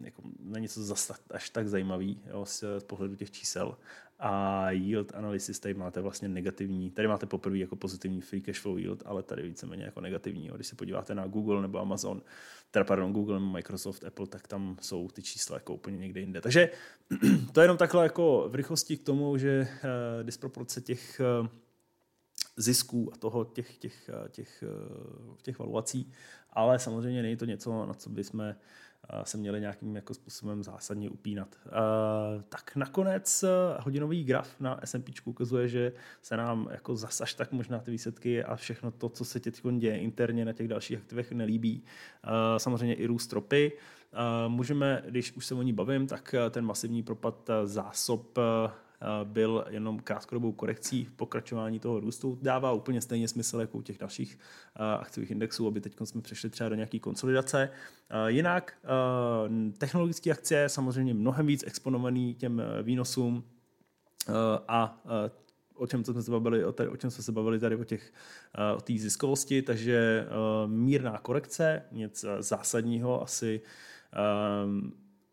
jako, 0.00 0.22
není 0.40 0.68
to 0.68 0.82
zase 0.82 1.14
až 1.30 1.50
tak 1.50 1.68
zajímavý 1.68 2.20
jo, 2.26 2.44
z, 2.44 2.64
z 2.78 2.84
pohledu 2.84 3.16
těch 3.16 3.30
čísel. 3.30 3.76
A 4.18 4.70
yield 4.70 5.14
analysis 5.14 5.60
tady 5.60 5.74
máte 5.74 6.00
vlastně 6.00 6.28
negativní, 6.28 6.90
tady 6.90 7.08
máte 7.08 7.26
poprvé 7.26 7.58
jako 7.58 7.76
pozitivní 7.76 8.20
free 8.20 8.42
cash 8.42 8.60
flow 8.60 8.78
yield, 8.78 9.02
ale 9.06 9.22
tady 9.22 9.42
víceméně 9.42 9.84
jako 9.84 10.00
negativní. 10.00 10.46
Jo. 10.46 10.54
Když 10.54 10.66
se 10.66 10.76
podíváte 10.76 11.14
na 11.14 11.26
Google 11.26 11.62
nebo 11.62 11.78
Amazon, 11.78 12.22
teda 12.70 12.84
pardon, 12.84 13.12
Google, 13.12 13.40
Microsoft, 13.40 14.04
Apple, 14.04 14.26
tak 14.26 14.48
tam 14.48 14.76
jsou 14.80 15.08
ty 15.08 15.22
čísla 15.22 15.56
jako 15.56 15.74
úplně 15.74 15.98
někde 15.98 16.20
jinde. 16.20 16.40
Takže 16.40 16.70
to 17.52 17.60
je 17.60 17.64
jenom 17.64 17.76
takhle 17.76 18.02
jako 18.02 18.48
v 18.48 18.54
rychlosti 18.54 18.96
k 18.96 19.02
tomu, 19.02 19.38
že 19.38 19.68
uh, 19.68 20.24
disproporce 20.24 20.80
těch 20.80 21.20
uh, 21.40 21.48
zisků 22.56 23.10
a 23.14 23.16
toho 23.16 23.44
těch, 23.44 23.78
těch, 23.78 24.10
těch, 24.30 24.64
těch 25.42 25.58
valuací, 25.58 26.12
ale 26.50 26.78
samozřejmě 26.78 27.22
není 27.22 27.36
to 27.36 27.44
něco, 27.44 27.86
na 27.86 27.94
co 27.94 28.10
bychom 28.10 28.54
se 29.22 29.38
měli 29.38 29.60
nějakým 29.60 29.96
jako 29.96 30.14
způsobem 30.14 30.62
zásadně 30.62 31.10
upínat. 31.10 31.56
Tak 32.48 32.76
nakonec 32.76 33.44
hodinový 33.80 34.24
graf 34.24 34.60
na 34.60 34.80
S&P 34.84 35.12
ukazuje, 35.24 35.68
že 35.68 35.92
se 36.22 36.36
nám 36.36 36.68
jako 36.70 36.96
zas 36.96 37.20
až 37.20 37.34
tak 37.34 37.52
možná 37.52 37.78
ty 37.78 37.90
výsledky 37.90 38.44
a 38.44 38.56
všechno 38.56 38.90
to, 38.90 39.08
co 39.08 39.24
se 39.24 39.40
teď 39.40 39.62
děje 39.78 39.98
interně 39.98 40.44
na 40.44 40.52
těch 40.52 40.68
dalších 40.68 40.98
aktivech 40.98 41.32
nelíbí. 41.32 41.84
Samozřejmě 42.56 42.94
i 42.94 43.06
růst 43.06 43.32
ropy. 43.32 43.72
Můžeme, 44.48 45.02
když 45.06 45.32
už 45.32 45.46
se 45.46 45.54
o 45.54 45.62
ní 45.62 45.72
bavím, 45.72 46.06
tak 46.06 46.34
ten 46.50 46.64
masivní 46.64 47.02
propad 47.02 47.50
zásob 47.64 48.38
byl 49.24 49.64
jenom 49.68 50.00
krátkodobou 50.00 50.52
korekcí 50.52 51.04
v 51.04 51.12
pokračování 51.12 51.80
toho 51.80 52.00
růstu. 52.00 52.38
Dává 52.42 52.72
úplně 52.72 53.00
stejně 53.00 53.28
smysl 53.28 53.60
jako 53.60 53.78
u 53.78 53.82
těch 53.82 53.98
dalších 53.98 54.38
akciových 55.00 55.30
indexů, 55.30 55.66
aby 55.66 55.80
teď 55.80 55.96
jsme 56.04 56.20
přešli 56.20 56.50
třeba 56.50 56.68
do 56.68 56.74
nějaké 56.74 56.98
konsolidace. 56.98 57.70
Jinak 58.26 58.72
technologické 59.78 60.30
akcie 60.30 60.68
samozřejmě 60.68 61.14
mnohem 61.14 61.46
víc 61.46 61.64
exponovaný 61.66 62.34
těm 62.34 62.62
výnosům 62.82 63.44
a 64.68 65.02
o 65.74 65.86
čem 65.86 66.04
jsme 66.04 66.22
se 66.22 66.30
bavili, 66.30 66.64
o, 66.64 66.72
tady, 66.72 66.88
o 66.88 66.96
čem 66.96 67.10
jsme 67.10 67.24
se 67.24 67.32
bavili 67.32 67.58
tady 67.58 67.76
o 67.76 67.84
těch 67.84 68.12
o 68.76 68.80
té 68.80 68.92
ziskovosti, 68.92 69.62
takže 69.62 70.26
mírná 70.66 71.18
korekce, 71.18 71.82
nic 71.92 72.24
zásadního 72.38 73.22
asi 73.22 73.60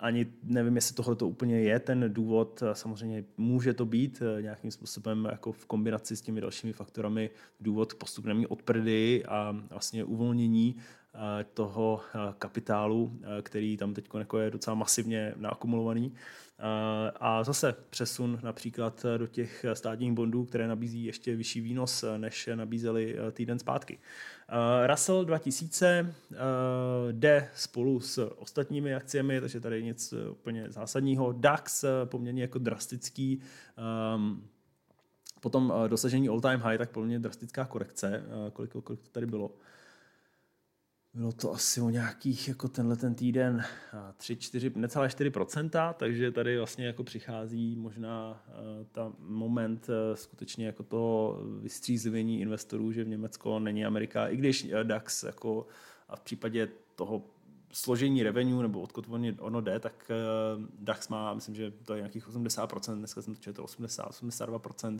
ani 0.05 0.27
nevím, 0.43 0.75
jestli 0.75 0.95
tohle 0.95 1.15
to 1.15 1.27
úplně 1.27 1.59
je 1.59 1.79
ten 1.79 2.13
důvod. 2.13 2.63
Samozřejmě 2.73 3.23
může 3.37 3.73
to 3.73 3.85
být 3.85 4.21
eh, 4.21 4.41
nějakým 4.41 4.71
způsobem 4.71 5.27
jako 5.31 5.51
v 5.51 5.65
kombinaci 5.65 6.15
s 6.15 6.21
těmi 6.21 6.41
dalšími 6.41 6.73
faktorami 6.73 7.29
důvod 7.59 7.93
k 7.93 7.97
postupnému 7.97 8.47
odprdy 8.47 9.25
a 9.27 9.55
vlastně 9.69 10.03
uvolnění 10.03 10.75
eh, 10.77 11.43
toho 11.53 12.01
eh, 12.01 12.33
kapitálu, 12.39 13.19
který 13.41 13.77
tam 13.77 13.93
teď 13.93 14.05
jako 14.17 14.39
je 14.39 14.51
docela 14.51 14.75
masivně 14.75 15.33
naakumulovaný. 15.37 16.13
A 17.19 17.43
zase 17.43 17.75
přesun 17.89 18.39
například 18.43 19.05
do 19.17 19.27
těch 19.27 19.65
státních 19.73 20.13
bondů, 20.13 20.45
které 20.45 20.67
nabízí 20.67 21.05
ještě 21.05 21.35
vyšší 21.35 21.61
výnos, 21.61 22.05
než 22.17 22.49
nabízely 22.55 23.15
týden 23.31 23.59
zpátky. 23.59 23.99
Russell 24.87 25.25
2000 25.25 26.15
jde 27.11 27.49
spolu 27.55 27.99
s 27.99 28.35
ostatními 28.37 28.95
akciemi, 28.95 29.41
takže 29.41 29.59
tady 29.59 29.83
nic 29.83 30.13
úplně 30.31 30.71
zásadního. 30.71 31.31
DAX 31.31 31.85
poměrně 32.05 32.41
jako 32.41 32.59
drastický 32.59 33.41
Potom 35.41 35.73
dosažení 35.87 36.29
all-time 36.29 36.59
high, 36.59 36.77
tak 36.77 36.89
poměrně 36.89 37.19
drastická 37.19 37.65
korekce. 37.65 38.23
Kolik, 38.53 38.71
kolik 38.83 39.01
to 39.01 39.09
tady 39.11 39.25
bylo? 39.25 39.51
Bylo 41.15 41.32
to 41.32 41.54
asi 41.54 41.82
o 41.82 41.89
nějakých, 41.89 42.47
jako 42.47 42.67
tenhle 42.67 42.95
ten 42.95 43.15
týden, 43.15 43.63
3, 44.17 44.36
4, 44.36 44.71
necelé 44.75 45.08
4%, 45.08 45.93
takže 45.93 46.32
tady 46.32 46.58
vlastně 46.58 46.86
jako 46.86 47.04
přichází 47.04 47.75
možná 47.75 48.43
uh, 48.47 48.86
ta 48.91 49.13
moment 49.19 49.89
uh, 49.89 50.15
skutečně 50.15 50.65
jako 50.65 50.84
toho 50.84 51.39
vystřízlivění 51.62 52.41
investorů, 52.41 52.91
že 52.91 53.04
v 53.04 53.08
Německo 53.08 53.60
není 53.60 53.86
Amerika, 53.86 54.28
i 54.28 54.38
když 54.38 54.67
DAX 54.84 55.23
jako 55.23 55.67
a 56.10 56.15
v 56.15 56.21
případě 56.21 56.67
toho 56.95 57.23
složení 57.71 58.23
revenue, 58.23 58.63
nebo 58.63 58.82
odkud 58.82 59.08
ono 59.39 59.62
jde, 59.62 59.80
tak 59.80 60.12
uh, 60.58 60.65
DAX 60.80 61.08
má, 61.08 61.34
myslím, 61.34 61.56
že 61.56 61.71
to 61.71 61.93
je 61.93 61.99
nějakých 61.99 62.28
80%, 62.28 62.97
dneska 62.97 63.21
jsem 63.21 63.36
to 63.36 63.41
četl 63.41 63.63
80, 63.63 64.04
82% 64.04 64.99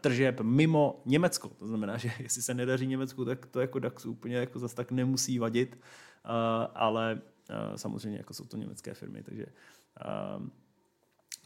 tržeb 0.00 0.40
mimo 0.40 1.02
Německo. 1.06 1.48
To 1.48 1.66
znamená, 1.66 1.96
že 1.98 2.10
jestli 2.18 2.42
se 2.42 2.54
nedaří 2.54 2.86
Německu, 2.86 3.24
tak 3.24 3.46
to 3.46 3.60
jako 3.60 3.78
DAX 3.78 4.06
úplně 4.06 4.36
jako 4.36 4.58
zase 4.58 4.76
tak 4.76 4.92
nemusí 4.92 5.38
vadit, 5.38 5.76
uh, 5.76 6.30
ale 6.74 7.20
uh, 7.50 7.76
samozřejmě 7.76 8.18
jako 8.18 8.34
jsou 8.34 8.44
to 8.44 8.56
německé 8.56 8.94
firmy, 8.94 9.22
takže 9.22 9.46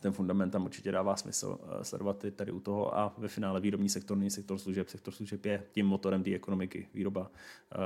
ten 0.04 0.12
fundament 0.12 0.52
tam 0.52 0.64
určitě 0.64 0.92
dává 0.92 1.16
smysl 1.16 1.58
eh, 1.62 1.84
sledovat 1.84 2.24
tady 2.36 2.52
u 2.52 2.60
toho 2.60 2.98
a 2.98 3.14
ve 3.18 3.28
finále 3.28 3.60
výrobní 3.60 3.88
sektor 3.88 4.16
není 4.16 4.30
sektor 4.30 4.58
služeb. 4.58 4.88
Sektor 4.88 5.14
služeb 5.14 5.44
je 5.44 5.62
tím 5.72 5.86
motorem 5.86 6.22
té 6.22 6.34
ekonomiky. 6.34 6.88
Výroba 6.94 7.30
eh, 7.72 7.76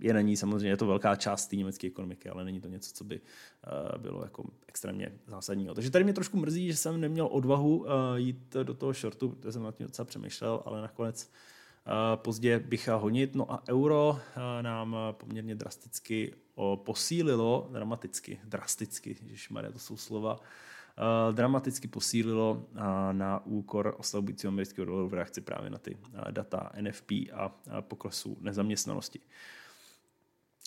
je 0.00 0.14
na 0.14 0.20
ní 0.20 0.36
samozřejmě, 0.36 0.68
je 0.68 0.76
to 0.76 0.86
velká 0.86 1.16
část 1.16 1.46
té 1.46 1.56
německé 1.56 1.86
ekonomiky, 1.86 2.28
ale 2.28 2.44
není 2.44 2.60
to 2.60 2.68
něco, 2.68 2.90
co 2.94 3.04
by 3.04 3.20
eh, 3.20 3.98
bylo 3.98 4.24
jako 4.24 4.44
extrémně 4.66 5.12
zásadního. 5.26 5.74
Takže 5.74 5.90
tady 5.90 6.04
mě 6.04 6.12
trošku 6.12 6.36
mrzí, 6.36 6.66
že 6.66 6.76
jsem 6.76 7.00
neměl 7.00 7.26
odvahu 7.26 7.86
jít 8.16 8.56
do 8.62 8.74
toho 8.74 8.92
shortu, 8.92 9.28
protože 9.28 9.52
jsem 9.52 9.62
na 9.62 9.72
tím 9.72 9.86
docela 9.86 10.06
přemýšlel, 10.06 10.62
ale 10.64 10.82
nakonec 10.82 11.30
pozdě 12.14 12.58
bych 12.58 12.88
honit. 12.88 13.34
No 13.34 13.52
a 13.52 13.62
euro 13.68 14.18
nám 14.62 14.96
poměrně 15.12 15.54
drasticky 15.54 16.34
posílilo, 16.74 17.68
dramaticky, 17.72 18.40
drasticky, 18.44 19.16
Maria, 19.50 19.72
to 19.72 19.78
jsou 19.78 19.96
slova, 19.96 20.40
dramaticky 21.32 21.88
posílilo 21.88 22.52
uh, 22.52 22.82
na 23.12 23.46
úkor 23.46 23.94
oslabujícího 23.98 24.48
amerického 24.48 24.84
dolaru 24.84 25.08
v 25.08 25.14
reakci 25.14 25.40
právě 25.40 25.70
na 25.70 25.78
ty 25.78 25.94
uh, 25.94 26.20
data 26.30 26.70
NFP 26.80 27.10
a 27.32 27.52
poklesu 27.80 28.36
nezaměstnanosti. 28.40 29.20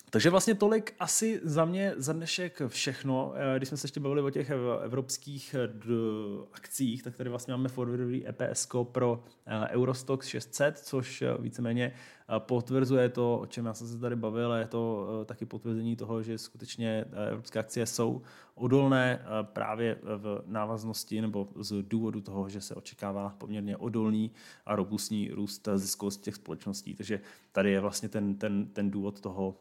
Takže 0.09 0.29
vlastně 0.29 0.55
tolik 0.55 0.95
asi 0.99 1.41
za 1.43 1.65
mě 1.65 1.93
za 1.97 2.13
dnešek 2.13 2.61
všechno. 2.67 3.33
Když 3.57 3.69
jsme 3.69 3.77
se 3.77 3.85
ještě 3.85 3.99
bavili 3.99 4.21
o 4.21 4.29
těch 4.29 4.51
evropských 4.83 5.55
akcích, 6.53 7.03
tak 7.03 7.15
tady 7.15 7.29
vlastně 7.29 7.51
máme 7.53 7.69
forwardový 7.69 8.27
EPS 8.27 8.67
pro 8.91 9.23
Eurostox 9.69 10.27
600, 10.27 10.77
což 10.77 11.23
víceméně 11.39 11.93
potvrzuje 12.39 13.09
to, 13.09 13.39
o 13.39 13.45
čem 13.45 13.65
já 13.65 13.73
jsem 13.73 13.87
se 13.87 13.99
tady 13.99 14.15
bavil, 14.15 14.51
je 14.53 14.67
to 14.67 15.07
eh, 15.21 15.25
taky 15.25 15.45
potvrzení 15.45 15.95
toho, 15.95 16.23
že 16.23 16.37
skutečně 16.37 17.05
eh, 17.11 17.29
evropské 17.29 17.59
akcie 17.59 17.85
jsou 17.85 18.21
odolné 18.55 19.21
eh, 19.21 19.43
právě 19.43 19.97
v 20.03 20.43
návaznosti 20.45 21.21
nebo 21.21 21.47
z 21.55 21.83
důvodu 21.83 22.21
toho, 22.21 22.49
že 22.49 22.61
se 22.61 22.75
očekává 22.75 23.35
poměrně 23.37 23.77
odolný 23.77 24.31
a 24.65 24.75
robustní 24.75 25.29
růst 25.29 25.67
ziskovosti 25.75 26.23
těch 26.23 26.35
společností. 26.35 26.95
Takže 26.95 27.19
tady 27.51 27.71
je 27.71 27.79
vlastně 27.79 28.09
ten, 28.09 28.35
ten, 28.35 28.65
ten 28.65 28.91
důvod 28.91 29.21
toho, 29.21 29.55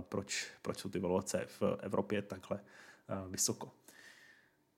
proč, 0.00 0.46
proč 0.62 0.78
jsou 0.78 0.88
ty 0.88 0.98
valuace 0.98 1.44
v 1.46 1.62
Evropě 1.80 2.22
takhle 2.22 2.60
vysoko. 3.28 3.70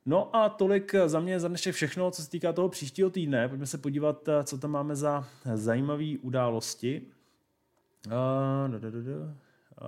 No 0.07 0.37
a 0.37 0.49
tolik 0.49 0.95
za 1.07 1.21
mě 1.21 1.41
za 1.41 1.49
dnešek 1.49 1.75
všechno, 1.75 2.11
co 2.11 2.23
se 2.23 2.31
týká 2.31 2.53
toho 2.53 2.69
příštího 2.69 3.11
týdne. 3.11 3.49
Pojďme 3.49 3.67
se 3.67 3.79
podívat, 3.79 4.29
co 4.45 4.59
tam 4.59 4.71
máme 4.71 4.97
za 4.97 5.29
zajímavé 5.55 6.19
události. 6.23 7.03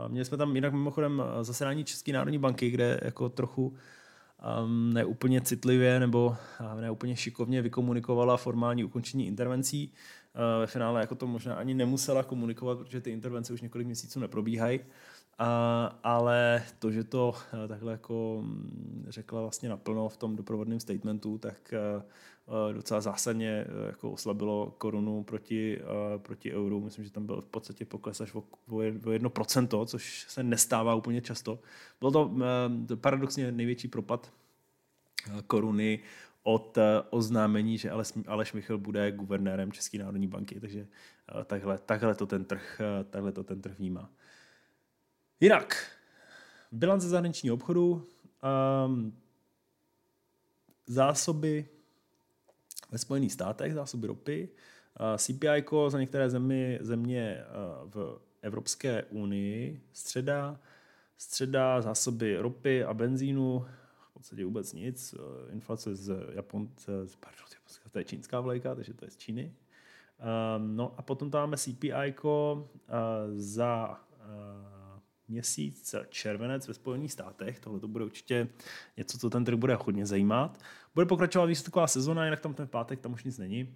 Měli 0.08 0.24
jsme 0.24 0.36
tam 0.36 0.54
jinak 0.54 0.72
mimochodem 0.72 1.22
zasedání 1.42 1.84
České 1.84 2.12
národní 2.12 2.38
banky, 2.38 2.70
kde 2.70 3.00
jako 3.02 3.28
trochu 3.28 3.76
um, 4.62 4.92
neúplně 4.92 5.40
citlivě 5.40 6.00
nebo 6.00 6.36
neúplně 6.80 7.16
šikovně 7.16 7.62
vykomunikovala 7.62 8.36
formální 8.36 8.84
ukončení 8.84 9.26
intervencí. 9.26 9.92
Uh, 10.34 10.60
ve 10.60 10.66
finále 10.66 11.00
jako 11.00 11.14
to 11.14 11.26
možná 11.26 11.54
ani 11.54 11.74
nemusela 11.74 12.22
komunikovat, 12.22 12.78
protože 12.78 13.00
ty 13.00 13.10
intervence 13.10 13.52
už 13.52 13.60
několik 13.60 13.86
měsíců 13.86 14.20
neprobíhají. 14.20 14.80
A, 15.42 15.98
ale 16.02 16.62
to, 16.78 16.90
že 16.90 17.04
to 17.04 17.34
eh, 17.64 17.68
takhle 17.68 17.92
jako 17.92 18.38
mm, 18.42 19.06
řekla 19.08 19.40
vlastně 19.40 19.68
naplno 19.68 20.08
v 20.08 20.16
tom 20.16 20.36
doprovodném 20.36 20.80
statementu, 20.80 21.38
tak 21.38 21.72
eh, 21.72 22.02
eh, 22.70 22.72
docela 22.72 23.00
zásadně 23.00 23.66
jako 23.86 24.10
oslabilo 24.10 24.74
korunu 24.78 25.24
proti, 25.24 25.80
proti 26.16 26.54
euru. 26.54 26.80
Myslím, 26.80 27.04
že 27.04 27.10
tam 27.10 27.26
byl 27.26 27.40
v 27.40 27.46
podstatě 27.46 27.84
pokles 27.84 28.20
až 28.20 28.34
o, 28.34 28.38
o 28.68 28.78
1%, 28.78 29.86
což 29.86 30.26
se 30.28 30.42
nestává 30.42 30.94
úplně 30.94 31.20
často. 31.20 31.58
Byl 32.00 32.10
to 32.10 32.30
paradoxně 32.96 33.52
největší 33.52 33.88
propad 33.88 34.32
koruny 35.46 36.00
od 36.42 36.78
oznámení, 37.10 37.78
že 37.78 37.90
Aleš 38.26 38.52
Michal 38.52 38.78
bude 38.78 39.12
guvernérem 39.12 39.72
České 39.72 39.98
národní 39.98 40.26
banky, 40.26 40.60
takže 40.60 40.86
takhle, 41.44 41.78
takhle, 41.78 42.14
to 42.14 42.26
ten 42.26 42.44
trh, 42.44 42.80
takhle 43.10 43.32
to 43.32 43.44
ten 43.44 43.62
trh 43.62 43.78
vnímá. 43.78 44.10
Jinak, 45.40 45.86
bilance 46.72 47.08
zahraničního 47.08 47.54
obchodu, 47.54 48.08
um, 48.86 49.16
zásoby 50.86 51.68
ve 52.90 52.98
Spojených 52.98 53.32
státech, 53.32 53.74
zásoby 53.74 54.06
ropy, 54.06 54.48
uh, 55.00 55.16
CPI 55.16 55.64
za 55.88 56.00
některé 56.00 56.30
země, 56.30 56.78
země 56.80 57.44
uh, 57.84 57.90
v 57.90 58.20
Evropské 58.42 59.04
unii, 59.04 59.80
středa, 59.92 60.60
středa 61.18 61.80
zásoby 61.82 62.36
ropy 62.36 62.84
a 62.84 62.94
benzínu, 62.94 63.66
v 64.10 64.12
podstatě 64.12 64.44
vůbec 64.44 64.72
nic, 64.72 65.14
uh, 65.14 65.52
inflace 65.52 65.96
z 65.96 66.14
Japonce, 66.32 66.92
pardon, 67.20 67.44
to 67.90 67.98
je 67.98 68.04
čínská 68.04 68.40
vlajka, 68.40 68.74
takže 68.74 68.94
to 68.94 69.04
je 69.04 69.10
z 69.10 69.16
Číny. 69.16 69.54
Um, 70.56 70.76
no 70.76 70.94
a 70.96 71.02
potom 71.02 71.30
tam 71.30 71.40
máme 71.40 71.56
CPI 71.56 72.14
uh, 72.22 72.62
za 73.34 74.00
uh, 74.10 75.00
měsíc 75.28 75.94
červenec 76.08 76.68
ve 76.68 76.74
Spojených 76.74 77.12
státech. 77.12 77.60
Tohle 77.60 77.80
to 77.80 77.88
bude 77.88 78.04
určitě 78.04 78.48
něco, 78.96 79.18
co 79.18 79.30
ten 79.30 79.44
trh 79.44 79.58
bude 79.58 79.74
hodně 79.74 80.06
zajímat. 80.06 80.58
Bude 80.94 81.06
pokračovat 81.06 81.46
výsledková 81.46 81.86
sezona, 81.86 82.24
jinak 82.24 82.40
tam 82.40 82.54
ten 82.54 82.68
pátek 82.68 83.00
tam 83.00 83.12
už 83.12 83.24
nic 83.24 83.38
není. 83.38 83.74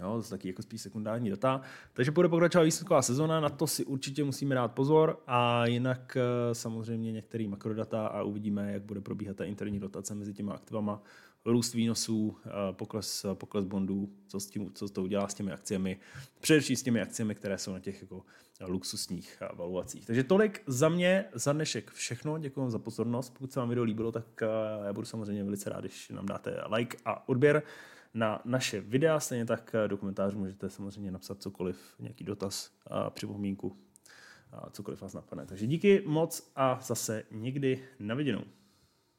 Jo, 0.00 0.12
to 0.12 0.26
je 0.26 0.30
taky 0.30 0.48
jako 0.48 0.62
spíš 0.62 0.80
sekundární 0.80 1.30
data. 1.30 1.60
Takže 1.92 2.10
bude 2.10 2.28
pokračovat 2.28 2.64
výsledková 2.64 3.02
sezona, 3.02 3.40
na 3.40 3.48
to 3.48 3.66
si 3.66 3.84
určitě 3.84 4.24
musíme 4.24 4.54
dát 4.54 4.68
pozor 4.68 5.22
a 5.26 5.66
jinak 5.66 6.16
eh, 6.16 6.54
samozřejmě 6.54 7.12
některé 7.12 7.48
makrodata 7.48 8.06
a 8.06 8.22
uvidíme, 8.22 8.72
jak 8.72 8.82
bude 8.82 9.00
probíhat 9.00 9.36
ta 9.36 9.44
interní 9.44 9.80
dotace 9.80 10.14
mezi 10.14 10.34
těma 10.34 10.52
aktivama 10.52 11.02
růst 11.44 11.74
výnosů, 11.74 12.36
pokles, 12.72 13.26
pokles 13.34 13.64
bondů, 13.64 14.08
co, 14.26 14.40
s 14.40 14.46
tím, 14.46 14.72
co 14.74 14.88
to 14.88 15.02
udělá 15.02 15.28
s 15.28 15.34
těmi 15.34 15.52
akciemi, 15.52 15.98
především 16.40 16.76
s 16.76 16.82
těmi 16.82 17.00
akciemi, 17.00 17.34
které 17.34 17.58
jsou 17.58 17.72
na 17.72 17.80
těch 17.80 18.00
jako 18.00 18.24
luxusních 18.66 19.42
valuacích. 19.54 20.06
Takže 20.06 20.24
tolik 20.24 20.62
za 20.66 20.88
mě 20.88 21.24
za 21.32 21.52
dnešek 21.52 21.90
všechno. 21.90 22.38
Děkuji 22.38 22.70
za 22.70 22.78
pozornost. 22.78 23.30
Pokud 23.30 23.52
se 23.52 23.60
vám 23.60 23.68
video 23.68 23.84
líbilo, 23.84 24.12
tak 24.12 24.26
já 24.86 24.92
budu 24.92 25.06
samozřejmě 25.06 25.44
velice 25.44 25.70
rád, 25.70 25.80
když 25.80 26.08
nám 26.08 26.26
dáte 26.26 26.60
like 26.76 26.96
a 27.04 27.28
odběr 27.28 27.62
na 28.14 28.42
naše 28.44 28.80
videa. 28.80 29.20
Stejně 29.20 29.46
tak 29.46 29.76
do 29.86 29.96
komentářů 29.96 30.38
můžete 30.38 30.70
samozřejmě 30.70 31.10
napsat 31.10 31.42
cokoliv, 31.42 31.94
nějaký 31.98 32.24
dotaz, 32.24 32.70
a 32.86 33.10
připomínku, 33.10 33.76
a 34.52 34.70
cokoliv 34.70 35.00
vás 35.02 35.14
napadne. 35.14 35.46
Takže 35.46 35.66
díky 35.66 36.02
moc 36.06 36.52
a 36.56 36.78
zase 36.82 37.24
někdy 37.30 37.84
na 37.98 38.14
viděnou. 38.14 38.44